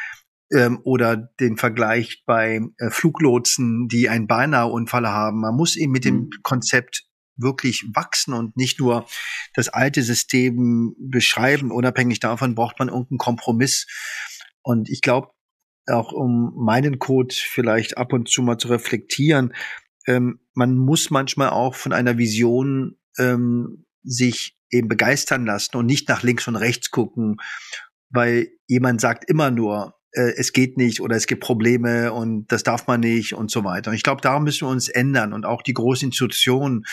ähm, 0.53 0.81
oder 0.85 1.16
den 1.40 1.57
Vergleich 1.57 2.23
bei 2.27 2.61
äh, 2.79 2.90
Fluglotsen, 2.90 3.88
die 3.88 4.09
einen 4.09 4.27
Beinahe-Unfall 4.27 5.09
haben. 5.09 5.40
Man 5.40 5.57
muss 5.57 5.77
eben 5.77 5.92
mit 5.92 6.05
dem 6.05 6.14
mhm. 6.16 6.31
Konzept 6.42 7.06
wirklich 7.37 7.85
wachsen 7.94 8.35
und 8.35 8.57
nicht 8.57 8.81
nur 8.81 9.07
das 9.55 9.68
alte 9.68 10.03
System 10.03 10.94
beschreiben. 10.99 11.70
Unabhängig 11.70 12.20
davon 12.20 12.55
braucht 12.55 12.79
man 12.79 12.88
irgendeinen 12.88 13.18
Kompromiss. 13.18 13.87
Und 14.62 14.88
ich 14.88 15.01
glaube, 15.01 15.31
auch 15.87 16.12
um 16.12 16.53
meinen 16.57 16.99
Code 16.99 17.35
vielleicht 17.35 17.96
ab 17.96 18.12
und 18.12 18.29
zu 18.29 18.42
mal 18.42 18.59
zu 18.59 18.68
reflektieren, 18.68 19.55
ähm, 20.07 20.40
man 20.55 20.77
muss 20.77 21.11
manchmal 21.11 21.51
auch 21.51 21.75
von 21.75 21.92
einer 21.92 22.18
Vision 22.18 22.96
ähm, 23.18 23.85
sich 24.03 24.57
eben 24.70 24.88
begeistern 24.88 25.46
lassen 25.46 25.77
und 25.77 25.87
nicht 25.87 26.09
nach 26.09 26.22
links 26.22 26.49
und 26.49 26.57
rechts 26.57 26.90
gucken, 26.90 27.37
weil 28.11 28.49
jemand 28.66 29.01
sagt 29.01 29.29
immer 29.29 29.51
nur, 29.51 29.94
äh, 30.12 30.33
es 30.37 30.53
geht 30.53 30.77
nicht 30.77 31.01
oder 31.01 31.16
es 31.16 31.27
gibt 31.27 31.42
Probleme 31.42 32.12
und 32.12 32.46
das 32.49 32.62
darf 32.62 32.87
man 32.87 33.01
nicht 33.01 33.35
und 33.35 33.51
so 33.51 33.64
weiter. 33.64 33.90
Und 33.90 33.96
ich 33.96 34.03
glaube, 34.03 34.22
da 34.22 34.40
müssen 34.40 34.66
wir 34.66 34.70
uns 34.70 34.88
ändern 34.88 35.33
und 35.33 35.44
auch 35.44 35.62
die 35.62 35.75
große 35.75 36.07
Institution, 36.07 36.85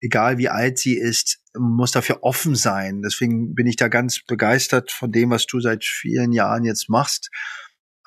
egal 0.00 0.38
wie 0.38 0.48
alt 0.48 0.78
sie 0.78 0.96
ist, 0.96 1.38
muss 1.58 1.90
dafür 1.90 2.22
offen 2.22 2.54
sein. 2.54 3.02
Deswegen 3.02 3.54
bin 3.54 3.66
ich 3.66 3.76
da 3.76 3.88
ganz 3.88 4.20
begeistert 4.26 4.92
von 4.92 5.10
dem, 5.12 5.30
was 5.30 5.46
du 5.46 5.60
seit 5.60 5.84
vielen 5.84 6.32
Jahren 6.32 6.64
jetzt 6.64 6.88
machst 6.88 7.30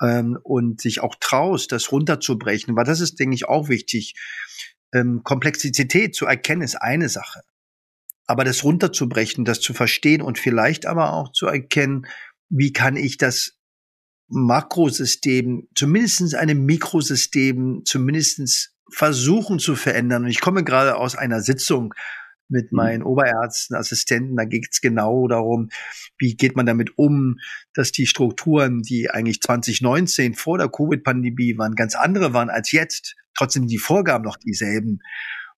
ähm, 0.00 0.38
und 0.42 0.80
sich 0.80 1.00
auch 1.00 1.16
traust, 1.20 1.72
das 1.72 1.92
runterzubrechen, 1.92 2.76
weil 2.76 2.84
das 2.84 3.00
ist, 3.00 3.18
denke 3.18 3.34
ich, 3.34 3.48
auch 3.48 3.68
wichtig. 3.68 4.14
Ähm, 4.92 5.22
Komplexität 5.24 6.14
zu 6.14 6.26
erkennen 6.26 6.62
ist 6.62 6.76
eine 6.76 7.08
Sache. 7.08 7.42
Aber 8.26 8.44
das 8.44 8.62
runterzubrechen, 8.62 9.44
das 9.44 9.60
zu 9.60 9.74
verstehen 9.74 10.22
und 10.22 10.38
vielleicht 10.38 10.86
aber 10.86 11.12
auch 11.14 11.32
zu 11.32 11.46
erkennen, 11.46 12.06
wie 12.48 12.72
kann 12.72 12.96
ich 12.96 13.16
das 13.16 13.56
Makrosystem, 14.28 15.68
zumindestens 15.74 16.34
einem 16.34 16.64
Mikrosystem, 16.64 17.82
zumindestens 17.84 18.72
versuchen 18.92 19.58
zu 19.58 19.76
verändern. 19.76 20.24
Und 20.24 20.30
ich 20.30 20.40
komme 20.40 20.64
gerade 20.64 20.96
aus 20.96 21.16
einer 21.16 21.40
Sitzung 21.40 21.94
mit 22.50 22.72
mhm. 22.72 22.76
meinen 22.76 23.02
Oberärzten, 23.02 23.76
Assistenten. 23.76 24.36
Da 24.36 24.44
geht 24.44 24.68
es 24.70 24.80
genau 24.80 25.28
darum, 25.28 25.70
wie 26.18 26.36
geht 26.36 26.56
man 26.56 26.66
damit 26.66 26.98
um, 26.98 27.36
dass 27.74 27.92
die 27.92 28.06
Strukturen, 28.06 28.82
die 28.82 29.10
eigentlich 29.10 29.40
2019 29.40 30.34
vor 30.34 30.58
der 30.58 30.68
Covid-Pandemie 30.68 31.56
waren, 31.56 31.74
ganz 31.74 31.94
andere 31.94 32.32
waren 32.34 32.50
als 32.50 32.72
jetzt, 32.72 33.16
trotzdem 33.36 33.66
die 33.66 33.78
Vorgaben 33.78 34.24
noch 34.24 34.36
dieselben. 34.36 35.00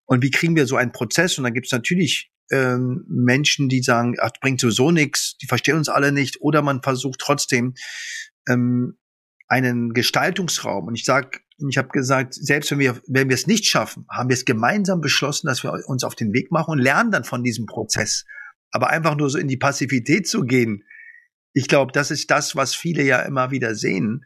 Und 0.05 0.23
wie 0.23 0.31
kriegen 0.31 0.57
wir 0.57 0.66
so 0.66 0.77
einen 0.77 0.92
Prozess? 0.92 1.38
Und 1.38 1.45
dann 1.45 1.55
gibt 1.55 1.66
es 1.66 1.73
natürlich 1.73 2.31
ähm, 2.51 3.05
Menschen, 3.09 3.68
die 3.68 3.83
sagen, 3.83 4.16
ach, 4.21 4.33
bringt 4.40 4.61
sowieso 4.61 4.90
nichts, 4.90 5.37
die 5.38 5.47
verstehen 5.47 5.77
uns 5.77 5.88
alle 5.88 6.12
nicht. 6.12 6.40
Oder 6.40 6.62
man 6.62 6.83
versucht 6.83 7.21
trotzdem 7.21 7.75
ähm, 8.49 8.99
einen 9.49 9.92
Gestaltungsraum. 9.92 10.87
Und 10.87 10.95
ich 10.95 11.05
sage, 11.05 11.40
ich 11.69 11.79
habe 11.79 11.88
gesagt, 11.88 12.35
selbst 12.35 12.71
wenn 12.71 12.79
wir, 12.79 13.01
wenn 13.07 13.29
wir 13.29 13.35
es 13.35 13.47
nicht 13.47 13.67
schaffen, 13.67 14.07
haben 14.11 14.29
wir 14.29 14.35
es 14.35 14.45
gemeinsam 14.45 15.01
beschlossen, 15.01 15.47
dass 15.47 15.62
wir 15.62 15.73
uns 15.87 16.05
auf 16.05 16.15
den 16.15 16.33
Weg 16.33 16.51
machen 16.51 16.73
und 16.73 16.79
lernen 16.79 17.11
dann 17.11 17.25
von 17.25 17.43
diesem 17.43 17.67
Prozess. 17.67 18.25
Aber 18.71 18.91
einfach 18.91 19.17
nur 19.17 19.31
so 19.31 19.38
in 19.38 19.49
die 19.49 19.59
Passivität 19.59 20.27
zu 20.27 20.43
gehen, 20.43 20.85
ich 21.55 21.69
glaube, 21.69 21.93
das 21.93 22.11
ist 22.11 22.31
das, 22.31 22.57
was 22.57 22.75
viele 22.75 23.03
ja 23.03 23.21
immer 23.21 23.51
wieder 23.51 23.75
sehen, 23.75 24.25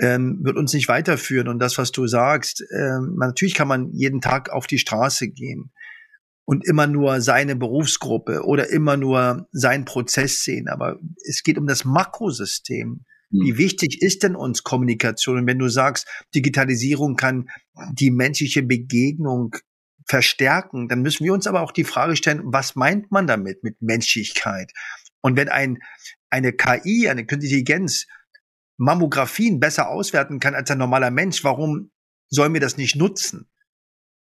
ähm, 0.00 0.40
wird 0.42 0.56
uns 0.56 0.72
nicht 0.72 0.88
weiterführen. 0.88 1.48
Und 1.48 1.58
das, 1.58 1.78
was 1.78 1.90
du 1.92 2.06
sagst, 2.06 2.62
ähm, 2.70 3.16
natürlich 3.18 3.54
kann 3.54 3.68
man 3.68 3.90
jeden 3.92 4.20
Tag 4.20 4.50
auf 4.50 4.66
die 4.66 4.78
Straße 4.78 5.28
gehen 5.28 5.72
und 6.44 6.66
immer 6.66 6.86
nur 6.86 7.20
seine 7.20 7.56
Berufsgruppe 7.56 8.44
oder 8.44 8.70
immer 8.70 8.96
nur 8.96 9.48
seinen 9.52 9.84
Prozess 9.84 10.42
sehen. 10.44 10.68
Aber 10.68 10.98
es 11.28 11.42
geht 11.42 11.58
um 11.58 11.66
das 11.66 11.84
Makrosystem. 11.84 13.04
Wie 13.30 13.50
hm. 13.50 13.58
wichtig 13.58 14.00
ist 14.02 14.22
denn 14.22 14.34
uns 14.34 14.62
Kommunikation? 14.62 15.38
Und 15.38 15.46
wenn 15.46 15.58
du 15.58 15.68
sagst, 15.68 16.06
Digitalisierung 16.34 17.16
kann 17.16 17.50
die 17.92 18.10
menschliche 18.10 18.62
Begegnung 18.62 19.54
verstärken, 20.06 20.88
dann 20.88 21.02
müssen 21.02 21.24
wir 21.24 21.34
uns 21.34 21.46
aber 21.46 21.60
auch 21.60 21.72
die 21.72 21.84
Frage 21.84 22.16
stellen, 22.16 22.40
was 22.44 22.74
meint 22.74 23.10
man 23.10 23.26
damit 23.26 23.62
mit 23.62 23.80
Menschlichkeit? 23.82 24.72
Und 25.20 25.36
wenn 25.36 25.48
ein, 25.48 25.78
eine 26.30 26.52
KI, 26.52 27.08
eine 27.08 27.26
künstliche 27.26 27.56
Intelligenz 27.56 28.06
Mammografien 28.78 29.60
besser 29.60 29.88
auswerten 29.88 30.38
kann 30.38 30.54
als 30.54 30.70
ein 30.70 30.78
normaler 30.78 31.10
Mensch, 31.10 31.44
warum 31.44 31.90
sollen 32.28 32.54
wir 32.54 32.60
das 32.60 32.76
nicht 32.76 32.96
nutzen? 32.96 33.50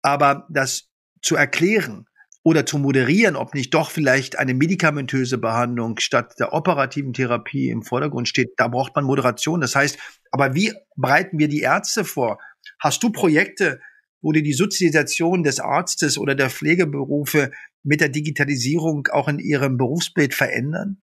Aber 0.01 0.47
das 0.49 0.89
zu 1.21 1.35
erklären, 1.35 2.07
oder 2.47 2.65
zu 2.65 2.77
moderieren, 2.77 3.35
ob 3.35 3.53
nicht 3.53 3.73
doch 3.73 3.91
vielleicht 3.91 4.39
eine 4.39 4.53
medikamentöse 4.53 5.37
Behandlung 5.37 5.99
statt 5.99 6.35
der 6.39 6.53
operativen 6.53 7.11
Therapie 7.11 7.67
im 7.69 7.81
Vordergrund 7.81 8.29
steht. 8.29 8.51
Da 8.55 8.69
braucht 8.69 8.95
man 8.95 9.03
Moderation. 9.03 9.59
Das 9.59 9.75
heißt, 9.75 9.99
aber 10.31 10.55
wie 10.55 10.71
bereiten 10.95 11.39
wir 11.39 11.49
die 11.49 11.59
Ärzte 11.59 12.05
vor? 12.05 12.39
Hast 12.79 13.03
du 13.03 13.11
Projekte, 13.11 13.81
wo 14.21 14.31
du 14.31 14.41
die 14.41 14.53
Sozialisation 14.53 15.43
des 15.43 15.59
Arztes 15.59 16.17
oder 16.17 16.35
der 16.35 16.49
Pflegeberufe 16.49 17.51
mit 17.83 17.99
der 17.99 18.07
Digitalisierung 18.07 19.07
auch 19.11 19.27
in 19.27 19.39
ihrem 19.39 19.75
Berufsbild 19.75 20.33
verändern? 20.33 21.01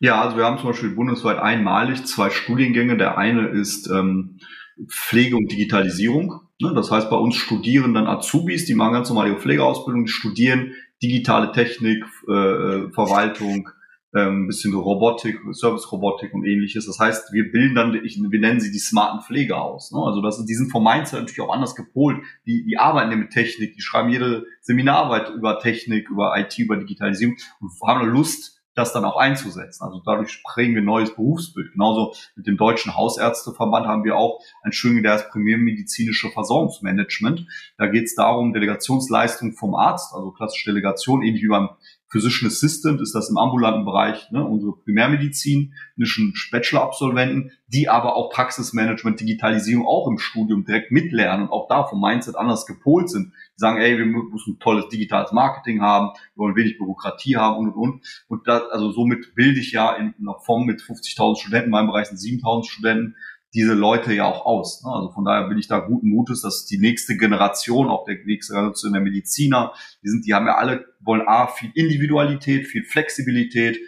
Ja, 0.00 0.20
also 0.20 0.36
wir 0.36 0.46
haben 0.46 0.58
zum 0.58 0.70
Beispiel 0.70 0.90
bundesweit 0.90 1.38
einmalig 1.38 2.06
zwei 2.06 2.30
Studiengänge. 2.30 2.96
Der 2.96 3.16
eine 3.16 3.50
ist 3.50 3.88
ähm, 3.88 4.40
Pflege 4.88 5.36
und 5.36 5.50
Digitalisierung. 5.50 6.40
Ne, 6.60 6.72
das 6.74 6.90
heißt, 6.90 7.10
bei 7.10 7.16
uns 7.16 7.36
studieren 7.36 7.94
dann 7.94 8.06
Azubis, 8.06 8.64
die 8.64 8.74
machen 8.74 8.92
ganz 8.94 9.08
normal 9.08 9.28
ihre 9.28 9.38
Pflegeausbildung, 9.38 10.04
die 10.04 10.12
studieren 10.12 10.72
digitale 11.02 11.52
Technik, 11.52 12.04
äh, 12.28 12.32
äh 12.32 12.92
Verwaltung, 12.92 13.68
ähm, 14.14 14.44
ein 14.44 14.46
bisschen 14.46 14.74
Robotik, 14.74 15.40
Service-Robotik 15.52 16.32
und 16.32 16.44
ähnliches. 16.44 16.86
Das 16.86 16.98
heißt, 16.98 17.32
wir 17.32 17.50
bilden 17.50 17.74
dann, 17.74 18.04
ich, 18.04 18.20
wir 18.20 18.40
nennen 18.40 18.60
sie 18.60 18.70
die 18.70 18.78
smarten 18.78 19.20
Pfleger 19.20 19.60
aus. 19.60 19.90
Ne? 19.90 19.98
Also 19.98 20.22
das, 20.22 20.44
die 20.44 20.54
sind 20.54 20.70
vom 20.70 20.84
Mindset 20.84 21.20
natürlich 21.20 21.40
auch 21.40 21.52
anders 21.52 21.74
gepolt. 21.74 22.18
Die, 22.46 22.64
die 22.64 22.78
arbeiten 22.78 23.10
ja 23.10 23.16
mit 23.16 23.30
Technik, 23.30 23.74
die 23.74 23.82
schreiben 23.82 24.10
jede 24.10 24.46
Seminararbeit 24.60 25.30
über 25.30 25.58
Technik, 25.58 26.08
über 26.10 26.38
IT, 26.38 26.56
über 26.58 26.76
Digitalisierung 26.76 27.36
und 27.60 27.70
haben 27.86 28.06
Lust, 28.08 28.53
das 28.74 28.92
dann 28.92 29.04
auch 29.04 29.16
einzusetzen. 29.16 29.84
Also 29.84 30.00
dadurch 30.04 30.42
prägen 30.42 30.74
wir 30.74 30.82
ein 30.82 30.86
neues 30.86 31.14
Berufsbild. 31.14 31.72
Genauso 31.72 32.14
mit 32.36 32.46
dem 32.46 32.56
Deutschen 32.56 32.96
Hausärzteverband 32.96 33.86
haben 33.86 34.04
wir 34.04 34.16
auch 34.16 34.40
ein 34.62 34.72
schönes, 34.72 35.02
der 35.02 35.16
Primärmedizinische 35.30 36.30
Versorgungsmanagement. 36.30 37.46
Da 37.78 37.86
geht 37.86 38.04
es 38.04 38.14
darum, 38.14 38.52
Delegationsleistung 38.52 39.52
vom 39.52 39.74
Arzt, 39.74 40.14
also 40.14 40.30
klassische 40.30 40.70
Delegation, 40.70 41.22
ähnlich 41.22 41.42
wie 41.42 41.48
beim 41.48 41.70
Physician 42.14 42.46
Assistant 42.46 43.00
ist 43.00 43.12
das 43.12 43.28
im 43.28 43.36
ambulanten 43.36 43.84
Bereich 43.84 44.30
ne, 44.30 44.46
unsere 44.46 44.76
primärmedizinischen 44.76 46.32
Bachelor-Absolventen, 46.52 47.50
die 47.66 47.88
aber 47.88 48.14
auch 48.14 48.30
Praxismanagement, 48.30 49.18
Digitalisierung 49.18 49.84
auch 49.84 50.06
im 50.06 50.18
Studium 50.18 50.64
direkt 50.64 50.92
mitlernen 50.92 51.46
und 51.46 51.52
auch 51.52 51.66
da 51.66 51.82
vom 51.82 52.00
Mindset 52.00 52.36
anders 52.36 52.66
gepolt 52.66 53.10
sind. 53.10 53.32
Die 53.56 53.60
sagen, 53.60 53.78
ey, 53.80 53.98
wir 53.98 54.06
müssen 54.06 54.60
tolles 54.60 54.88
digitales 54.90 55.32
Marketing 55.32 55.82
haben, 55.82 56.10
wir 56.36 56.44
wollen 56.44 56.54
wenig 56.54 56.78
Bürokratie 56.78 57.36
haben 57.36 57.56
und 57.56 57.72
und 57.72 57.74
und. 57.74 58.24
Und 58.28 58.46
da, 58.46 58.58
also 58.70 58.92
somit 58.92 59.34
bilde 59.34 59.58
ich 59.58 59.72
ja 59.72 59.96
in 59.96 60.14
einer 60.20 60.38
Form 60.38 60.66
mit 60.66 60.80
50.000 60.80 61.40
Studenten, 61.40 61.66
in 61.66 61.72
meinem 61.72 61.88
Bereich 61.88 62.06
sind 62.06 62.18
7.000 62.18 62.70
Studenten, 62.70 63.16
diese 63.54 63.74
Leute 63.74 64.12
ja 64.12 64.24
auch 64.24 64.44
aus. 64.44 64.82
Ne? 64.84 64.90
Also 64.90 65.12
von 65.12 65.24
daher 65.24 65.48
bin 65.48 65.58
ich 65.58 65.68
da 65.68 65.78
guten 65.78 66.10
Mutes, 66.10 66.42
dass 66.42 66.66
die 66.66 66.78
nächste 66.78 67.16
Generation, 67.16 67.88
auch 67.88 68.04
der 68.04 68.16
nächste 68.24 68.54
Generation 68.54 68.92
der 68.92 69.02
Mediziner, 69.02 69.72
die 70.02 70.08
sind, 70.08 70.26
die 70.26 70.34
haben 70.34 70.46
ja 70.46 70.56
alle, 70.56 70.84
wollen 71.00 71.26
A, 71.26 71.46
viel 71.46 71.70
Individualität, 71.74 72.66
viel 72.66 72.84
Flexibilität, 72.84 73.78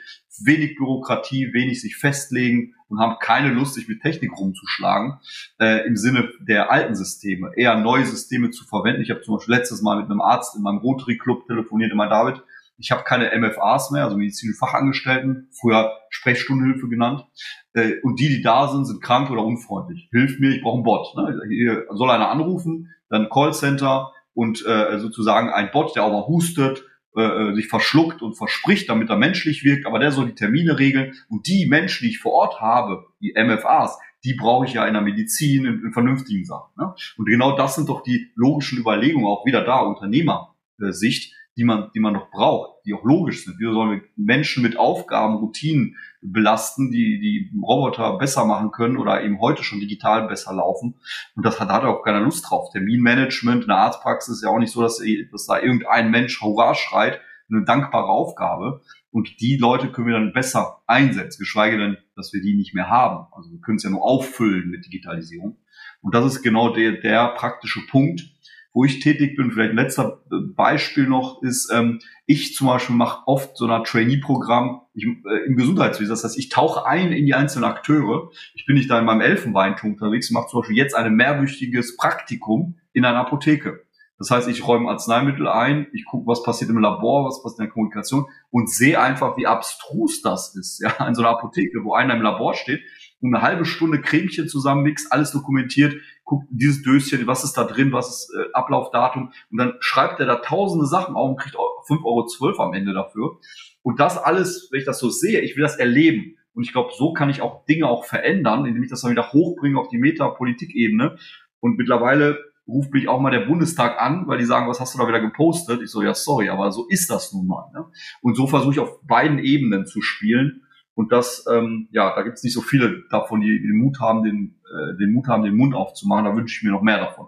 wenig 0.44 0.76
Bürokratie, 0.76 1.52
wenig 1.52 1.80
sich 1.80 1.96
festlegen 1.96 2.74
und 2.88 3.00
haben 3.00 3.16
keine 3.20 3.52
Lust, 3.52 3.74
sich 3.74 3.88
mit 3.88 4.02
Technik 4.02 4.32
rumzuschlagen, 4.38 5.18
äh, 5.58 5.86
im 5.86 5.96
Sinne 5.96 6.30
der 6.46 6.70
alten 6.70 6.94
Systeme, 6.94 7.50
eher 7.56 7.76
neue 7.80 8.04
Systeme 8.04 8.50
zu 8.50 8.64
verwenden. 8.64 9.02
Ich 9.02 9.10
habe 9.10 9.22
zum 9.22 9.36
Beispiel 9.36 9.54
letztes 9.54 9.82
Mal 9.82 9.96
mit 9.96 10.10
einem 10.10 10.20
Arzt 10.20 10.54
in 10.56 10.62
meinem 10.62 10.78
Rotary 10.78 11.18
Club 11.18 11.46
telefoniert, 11.46 11.90
immer 11.90 12.08
David, 12.08 12.42
ich 12.78 12.90
habe 12.90 13.04
keine 13.04 13.30
MFAs 13.38 13.90
mehr, 13.90 14.04
also 14.04 14.16
medizinische 14.16 14.58
Fachangestellten, 14.58 15.48
früher 15.52 15.92
Sprechstundenhilfe 16.10 16.88
genannt. 16.88 17.26
Äh, 17.72 17.94
und 18.02 18.20
die, 18.20 18.28
die 18.28 18.42
da 18.42 18.68
sind, 18.68 18.84
sind 18.84 19.02
krank 19.02 19.30
oder 19.30 19.44
unfreundlich. 19.44 20.08
Hilf 20.12 20.38
mir, 20.38 20.50
ich 20.50 20.62
brauche 20.62 20.76
einen 20.76 20.84
Bot. 20.84 21.14
Ne? 21.16 21.40
Hier 21.48 21.86
soll 21.90 22.10
einer 22.10 22.30
anrufen, 22.30 22.94
dann 23.08 23.28
Callcenter 23.28 24.12
und 24.34 24.64
äh, 24.66 24.98
sozusagen 24.98 25.50
ein 25.50 25.70
Bot, 25.70 25.96
der 25.96 26.08
mal 26.08 26.26
hustet, 26.26 26.84
äh, 27.16 27.22
äh, 27.22 27.54
sich 27.54 27.68
verschluckt 27.68 28.20
und 28.20 28.34
verspricht, 28.34 28.90
damit 28.90 29.08
er 29.08 29.16
menschlich 29.16 29.64
wirkt, 29.64 29.86
aber 29.86 29.98
der 29.98 30.12
soll 30.12 30.26
die 30.26 30.34
Termine 30.34 30.78
regeln. 30.78 31.14
Und 31.30 31.46
die 31.46 31.66
Menschen, 31.66 32.04
die 32.04 32.10
ich 32.10 32.18
vor 32.18 32.32
Ort 32.32 32.60
habe, 32.60 33.06
die 33.22 33.32
MFAs, 33.34 33.98
die 34.22 34.34
brauche 34.34 34.66
ich 34.66 34.74
ja 34.74 34.86
in 34.86 34.92
der 34.92 35.02
Medizin, 35.02 35.64
in, 35.64 35.82
in 35.82 35.92
vernünftigen 35.92 36.44
Sachen. 36.44 36.72
Ne? 36.76 36.94
Und 37.16 37.24
genau 37.24 37.56
das 37.56 37.74
sind 37.74 37.88
doch 37.88 38.02
die 38.02 38.32
logischen 38.34 38.78
Überlegungen, 38.78 39.26
auch 39.26 39.46
wieder 39.46 39.64
da, 39.64 39.78
Unternehmersicht, 39.80 41.32
die 41.56 41.64
man, 41.64 41.90
die 41.94 42.00
man 42.00 42.12
noch 42.12 42.30
braucht, 42.30 42.84
die 42.84 42.92
auch 42.92 43.04
logisch 43.04 43.44
sind. 43.44 43.56
Wieso 43.58 43.72
sollen 43.72 43.90
wir 43.92 44.02
Menschen 44.16 44.62
mit 44.62 44.78
Aufgaben, 44.78 45.36
Routinen 45.36 45.96
belasten, 46.20 46.90
die 46.90 47.18
die 47.18 47.50
Roboter 47.62 48.18
besser 48.18 48.44
machen 48.44 48.70
können 48.70 48.98
oder 48.98 49.22
eben 49.22 49.40
heute 49.40 49.62
schon 49.62 49.80
digital 49.80 50.28
besser 50.28 50.52
laufen? 50.52 50.96
Und 51.34 51.46
das 51.46 51.58
hat, 51.58 51.70
hat 51.70 51.84
auch 51.84 52.02
keiner 52.02 52.20
Lust 52.20 52.48
drauf. 52.48 52.70
Terminmanagement 52.72 53.62
in 53.62 53.68
der 53.68 53.78
Arztpraxis 53.78 54.36
ist 54.36 54.42
ja 54.42 54.50
auch 54.50 54.58
nicht 54.58 54.72
so, 54.72 54.82
dass, 54.82 55.02
dass 55.32 55.46
da 55.46 55.58
irgendein 55.58 56.10
Mensch 56.10 56.40
Hurra 56.42 56.74
schreit, 56.74 57.20
eine 57.50 57.64
dankbare 57.64 58.08
Aufgabe. 58.08 58.82
Und 59.10 59.40
die 59.40 59.56
Leute 59.56 59.90
können 59.90 60.08
wir 60.08 60.14
dann 60.14 60.34
besser 60.34 60.82
einsetzen, 60.86 61.38
geschweige 61.38 61.78
denn, 61.78 61.96
dass 62.16 62.34
wir 62.34 62.42
die 62.42 62.54
nicht 62.54 62.74
mehr 62.74 62.90
haben. 62.90 63.26
Also 63.32 63.50
wir 63.50 63.60
können 63.60 63.76
es 63.76 63.84
ja 63.84 63.90
nur 63.90 64.04
auffüllen 64.04 64.68
mit 64.68 64.84
Digitalisierung. 64.84 65.56
Und 66.02 66.14
das 66.14 66.26
ist 66.26 66.42
genau 66.42 66.74
der, 66.74 66.92
der 66.92 67.28
praktische 67.28 67.80
Punkt, 67.86 68.35
wo 68.76 68.84
ich 68.84 69.00
tätig 69.00 69.36
bin, 69.36 69.50
vielleicht 69.50 69.70
ein 69.70 69.76
letzter 69.76 70.20
äh, 70.30 70.36
Beispiel 70.54 71.06
noch, 71.06 71.42
ist, 71.42 71.72
ähm, 71.72 71.98
ich 72.26 72.54
zum 72.54 72.66
Beispiel 72.66 72.94
mache 72.94 73.26
oft 73.26 73.56
so 73.56 73.66
ein 73.66 73.84
Trainee-Programm 73.84 74.82
äh, 74.94 75.46
im 75.46 75.56
Gesundheitswesen. 75.56 76.10
Das 76.10 76.24
heißt, 76.24 76.38
ich 76.38 76.50
tauche 76.50 76.84
ein 76.84 77.10
in 77.10 77.24
die 77.24 77.32
einzelnen 77.32 77.64
Akteure. 77.64 78.28
Ich 78.54 78.66
bin 78.66 78.76
nicht 78.76 78.90
da 78.90 78.98
in 78.98 79.06
meinem 79.06 79.22
Elfenbeinturm 79.22 79.94
unterwegs. 79.94 80.30
Mache 80.30 80.48
zum 80.48 80.60
Beispiel 80.60 80.76
jetzt 80.76 80.94
ein 80.94 81.14
mehrwöchiges 81.14 81.96
Praktikum 81.96 82.74
in 82.92 83.06
einer 83.06 83.20
Apotheke. 83.20 83.80
Das 84.18 84.30
heißt, 84.30 84.46
ich 84.46 84.66
räume 84.66 84.90
Arzneimittel 84.90 85.48
ein, 85.48 85.86
ich 85.94 86.04
gucke, 86.04 86.26
was 86.26 86.42
passiert 86.42 86.68
im 86.68 86.78
Labor, 86.78 87.26
was 87.26 87.42
passiert 87.42 87.60
in 87.60 87.64
der 87.66 87.72
Kommunikation 87.72 88.26
und 88.50 88.70
sehe 88.70 89.00
einfach, 89.00 89.38
wie 89.38 89.46
abstrus 89.46 90.20
das 90.20 90.54
ist. 90.54 90.82
Ja, 90.82 91.06
in 91.08 91.14
so 91.14 91.22
einer 91.22 91.30
Apotheke, 91.30 91.82
wo 91.82 91.94
einer 91.94 92.14
im 92.14 92.20
Labor 92.20 92.52
steht 92.52 92.82
eine 93.22 93.42
halbe 93.42 93.64
Stunde 93.64 94.00
Cremchen 94.00 94.48
zusammenmixt, 94.48 95.12
alles 95.12 95.32
dokumentiert, 95.32 95.94
guckt 96.24 96.46
dieses 96.50 96.82
Döschen, 96.82 97.26
was 97.26 97.44
ist 97.44 97.54
da 97.54 97.64
drin, 97.64 97.92
was 97.92 98.08
ist 98.08 98.34
äh, 98.34 98.52
Ablaufdatum 98.52 99.32
und 99.50 99.58
dann 99.58 99.74
schreibt 99.80 100.20
er 100.20 100.26
da 100.26 100.36
tausende 100.36 100.86
Sachen 100.86 101.14
auf 101.14 101.30
und 101.30 101.38
kriegt 101.38 101.56
5,12 101.56 102.42
Euro 102.42 102.62
am 102.62 102.74
Ende 102.74 102.92
dafür. 102.92 103.38
Und 103.82 104.00
das 104.00 104.18
alles, 104.18 104.68
wenn 104.70 104.80
ich 104.80 104.86
das 104.86 104.98
so 104.98 105.08
sehe, 105.08 105.40
ich 105.40 105.56
will 105.56 105.62
das 105.62 105.76
erleben. 105.76 106.36
Und 106.54 106.64
ich 106.64 106.72
glaube, 106.72 106.90
so 106.96 107.12
kann 107.12 107.30
ich 107.30 107.42
auch 107.42 107.64
Dinge 107.66 107.86
auch 107.86 108.04
verändern, 108.04 108.64
indem 108.64 108.82
ich 108.82 108.90
das 108.90 109.02
dann 109.02 109.10
wieder 109.10 109.32
hochbringe 109.32 109.78
auf 109.78 109.88
die 109.88 109.98
Metapolitikebene. 109.98 111.16
Und 111.60 111.76
mittlerweile 111.76 112.38
ruft 112.66 112.92
mich 112.92 113.08
auch 113.08 113.20
mal 113.20 113.30
der 113.30 113.46
Bundestag 113.46 114.00
an, 114.00 114.26
weil 114.26 114.38
die 114.38 114.44
sagen, 114.44 114.68
was 114.68 114.80
hast 114.80 114.94
du 114.94 114.98
da 114.98 115.06
wieder 115.06 115.20
gepostet? 115.20 115.82
Ich 115.82 115.90
so, 115.90 116.02
ja, 116.02 116.14
sorry, 116.14 116.48
aber 116.48 116.72
so 116.72 116.86
ist 116.88 117.10
das 117.10 117.32
nun 117.32 117.46
mal. 117.46 117.70
Ne? 117.72 117.84
Und 118.22 118.34
so 118.36 118.46
versuche 118.46 118.72
ich 118.72 118.80
auf 118.80 119.06
beiden 119.06 119.38
Ebenen 119.38 119.86
zu 119.86 120.00
spielen. 120.00 120.62
Und 120.96 121.12
das, 121.12 121.44
ähm, 121.52 121.88
ja, 121.92 122.16
da 122.16 122.22
gibt 122.22 122.38
es 122.38 122.42
nicht 122.42 122.54
so 122.54 122.62
viele 122.62 123.04
davon, 123.10 123.42
die 123.42 123.60
den 123.60 123.76
Mut 123.76 124.00
haben, 124.00 124.24
den, 124.24 124.58
äh, 124.64 124.96
den 124.96 125.12
Mut 125.12 125.28
haben, 125.28 125.44
den 125.44 125.54
Mund 125.54 125.74
aufzumachen. 125.74 126.24
Da 126.24 126.34
wünsche 126.34 126.56
ich 126.56 126.62
mir 126.62 126.72
noch 126.72 126.82
mehr 126.82 126.98
davon. 126.98 127.26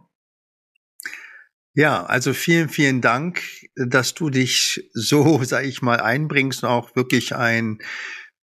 Ja, 1.74 2.04
also 2.06 2.32
vielen, 2.32 2.70
vielen 2.70 3.02
Dank, 3.02 3.42
dass 3.76 4.14
du 4.14 4.30
dich 4.30 4.88
so, 4.94 5.40
sag 5.44 5.66
ich 5.66 5.82
mal, 5.82 6.00
einbringst 6.00 6.62
und 6.62 6.70
auch 6.70 6.96
wirklich 6.96 7.36
ein 7.36 7.78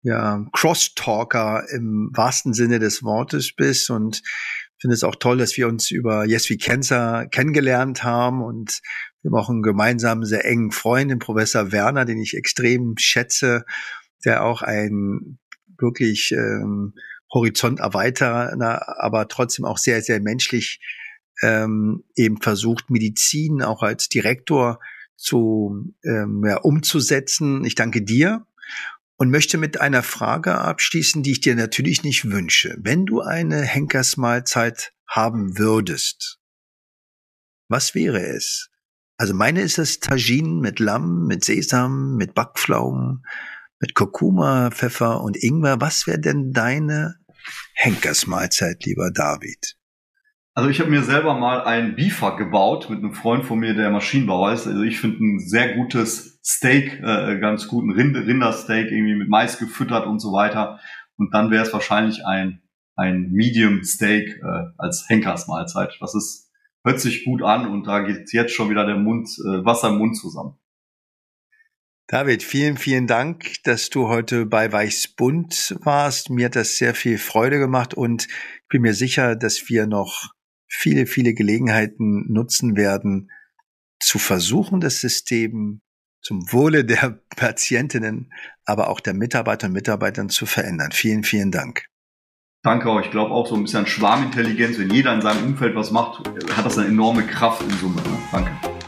ja, 0.03 0.45
Crosstalker 0.53 1.69
im 1.71 2.11
wahrsten 2.13 2.53
Sinne 2.53 2.81
des 2.81 3.05
Wortes 3.05 3.55
bist 3.55 3.91
und 3.91 4.23
finde 4.81 4.95
es 4.95 5.05
auch 5.05 5.15
toll, 5.15 5.39
dass 5.39 5.57
wir 5.57 5.69
uns 5.69 5.93
über 5.93 6.25
Yes 6.27 6.51
We 6.51 6.57
Cancer 6.57 7.29
kennengelernt 7.31 8.03
haben 8.03 8.43
und 8.43 8.81
wir 9.23 9.31
haben 9.31 9.39
auch 9.39 9.49
einen 9.49 9.63
gemeinsamen, 9.63 10.25
sehr 10.25 10.45
engen 10.45 10.73
Freund, 10.73 11.13
den 11.13 11.21
Professor 11.21 11.71
Werner, 11.71 12.05
den 12.05 12.19
ich 12.19 12.35
extrem 12.35 12.97
schätze, 12.99 13.65
der 14.25 14.45
auch 14.45 14.63
ein 14.63 15.39
wirklich 15.79 16.33
ähm, 16.33 16.95
Horizont 17.33 17.81
erweiternder, 17.81 19.03
aber 19.03 19.29
trotzdem 19.29 19.65
auch 19.65 19.79
sehr, 19.79 20.03
sehr 20.03 20.21
menschlich 20.21 20.81
ähm, 21.43 22.05
eben 22.15 22.41
versucht, 22.41 22.91
Medizin 22.91 23.63
auch 23.63 23.83
als 23.83 24.09
Direktor 24.09 24.81
zu 25.17 25.95
ähm, 26.05 26.43
ja, 26.47 26.59
umzusetzen. 26.59 27.65
Ich 27.65 27.75
danke 27.75 28.03
dir 28.03 28.47
und 29.17 29.31
möchte 29.31 29.57
mit 29.57 29.81
einer 29.81 30.03
Frage 30.03 30.59
abschließen, 30.59 31.23
die 31.23 31.33
ich 31.33 31.41
dir 31.41 31.55
natürlich 31.55 32.03
nicht 32.03 32.31
wünsche. 32.31 32.77
Wenn 32.81 33.07
du 33.07 33.21
eine 33.21 33.63
Henkersmahlzeit 33.63 34.93
haben 35.07 35.59
würdest, 35.59 36.39
was 37.69 37.95
wäre 37.95 38.21
es? 38.21 38.71
Also 39.17 39.35
meine 39.35 39.63
ist 39.63 39.79
es 39.79 40.01
Tagine 40.01 40.61
mit 40.61 40.81
Lamm, 40.81 41.27
mit 41.27 41.45
Sesam, 41.45 42.17
mit 42.17 42.35
Backpflaumen, 42.35 43.25
mit 43.83 43.95
Kurkuma, 43.95 44.71
Pfeffer 44.71 45.21
und 45.23 45.37
Ingwer. 45.37 45.81
Was 45.81 46.07
wäre 46.07 46.21
denn 46.21 46.53
deine 46.53 47.17
Henkersmahlzeit, 47.75 48.85
lieber 48.87 49.11
David? 49.11 49.77
Also 50.55 50.71
ich 50.71 50.81
habe 50.81 50.91
mir 50.91 51.03
selber 51.03 51.35
mal 51.35 51.65
einen 51.65 51.97
Beefer 51.97 52.37
gebaut 52.37 52.89
mit 52.91 53.01
einem 53.01 53.15
Freund 53.15 53.45
von 53.45 53.59
mir, 53.59 53.75
der 53.75 53.91
Maschinenbauer 53.91 54.53
ist. 54.53 54.67
Also 54.67 54.83
ich 54.83 55.01
finde 55.01 55.25
ein 55.25 55.41
sehr 55.41 55.75
gutes 55.75 56.39
Steak 56.45 57.01
äh, 57.03 57.39
ganz 57.41 57.67
gut, 57.67 57.85
ein 57.85 57.91
Rind 57.91 58.17
Rindersteak 58.17 58.93
irgendwie 58.93 59.17
mit 59.17 59.29
Mais 59.29 59.59
gefüttert 59.59 60.07
und 60.07 60.21
so 60.21 60.33
weiter. 60.33 60.79
Und 61.17 61.35
dann 61.35 61.51
wäre 61.51 61.65
es 61.65 61.73
wahrscheinlich 61.73 62.25
ein, 62.25 62.63
ein 62.95 63.31
Medium 63.33 63.83
Steak 63.83 64.41
äh, 64.43 64.65
als 64.79 65.09
Henkersmahlzeit. 65.09 65.97
Das 66.01 66.15
ist, 66.15 66.51
hört 66.85 67.01
sich 67.01 67.25
gut 67.25 67.43
an 67.43 67.67
und 67.67 67.87
da 67.89 68.01
geht 68.01 68.33
jetzt 68.33 68.55
schon 68.55 68.71
wieder 68.71 68.87
der 68.87 68.97
Mund, 68.97 69.29
äh, 69.45 69.65
Wasser 69.65 69.89
im 69.89 69.99
Mund 69.99 70.17
zusammen. 70.17 70.59
David, 72.13 72.43
vielen, 72.43 72.77
vielen 72.77 73.07
Dank, 73.07 73.55
dass 73.65 73.89
du 73.89 74.09
heute 74.09 74.45
bei 74.45 74.71
Weichsbund 74.71 75.75
warst. 75.81 76.29
Mir 76.29 76.45
hat 76.45 76.57
das 76.57 76.77
sehr 76.77 76.95
viel 76.95 77.17
Freude 77.17 77.59
gemacht 77.59 77.95
und 77.95 78.27
ich 78.27 78.69
bin 78.69 78.83
mir 78.83 78.93
sicher, 78.93 79.35
dass 79.35 79.71
wir 79.71 79.87
noch 79.87 80.29
viele, 80.69 81.07
viele 81.07 81.33
Gelegenheiten 81.33 82.31
nutzen 82.31 82.77
werden, 82.77 83.31
zu 83.99 84.19
versuchen, 84.19 84.83
das 84.83 85.01
System 85.01 85.81
zum 86.21 86.53
Wohle 86.53 86.85
der 86.85 87.23
Patientinnen, 87.37 88.31
aber 88.67 88.91
auch 88.91 89.01
der 89.01 89.15
Mitarbeiter 89.15 89.69
und 89.69 89.73
Mitarbeitern 89.73 90.29
zu 90.29 90.45
verändern. 90.45 90.93
Vielen, 90.93 91.25
vielen 91.25 91.51
Dank. 91.51 91.87
Danke 92.63 92.91
auch. 92.91 93.01
Ich 93.01 93.11
glaube 93.11 93.33
auch 93.33 93.47
so 93.47 93.55
ein 93.55 93.63
bisschen 93.63 93.87
Schwarmintelligenz, 93.87 94.79
wenn 94.79 94.91
jeder 94.91 95.15
in 95.15 95.23
seinem 95.23 95.45
Umfeld 95.45 95.75
was 95.75 95.91
macht, 95.91 96.29
hat 96.55 96.67
das 96.67 96.77
eine 96.77 96.89
enorme 96.89 97.27
Kraft 97.27 97.63
in 97.63 97.71
Summe. 97.71 98.03
Ne? 98.03 98.19
Danke. 98.31 98.82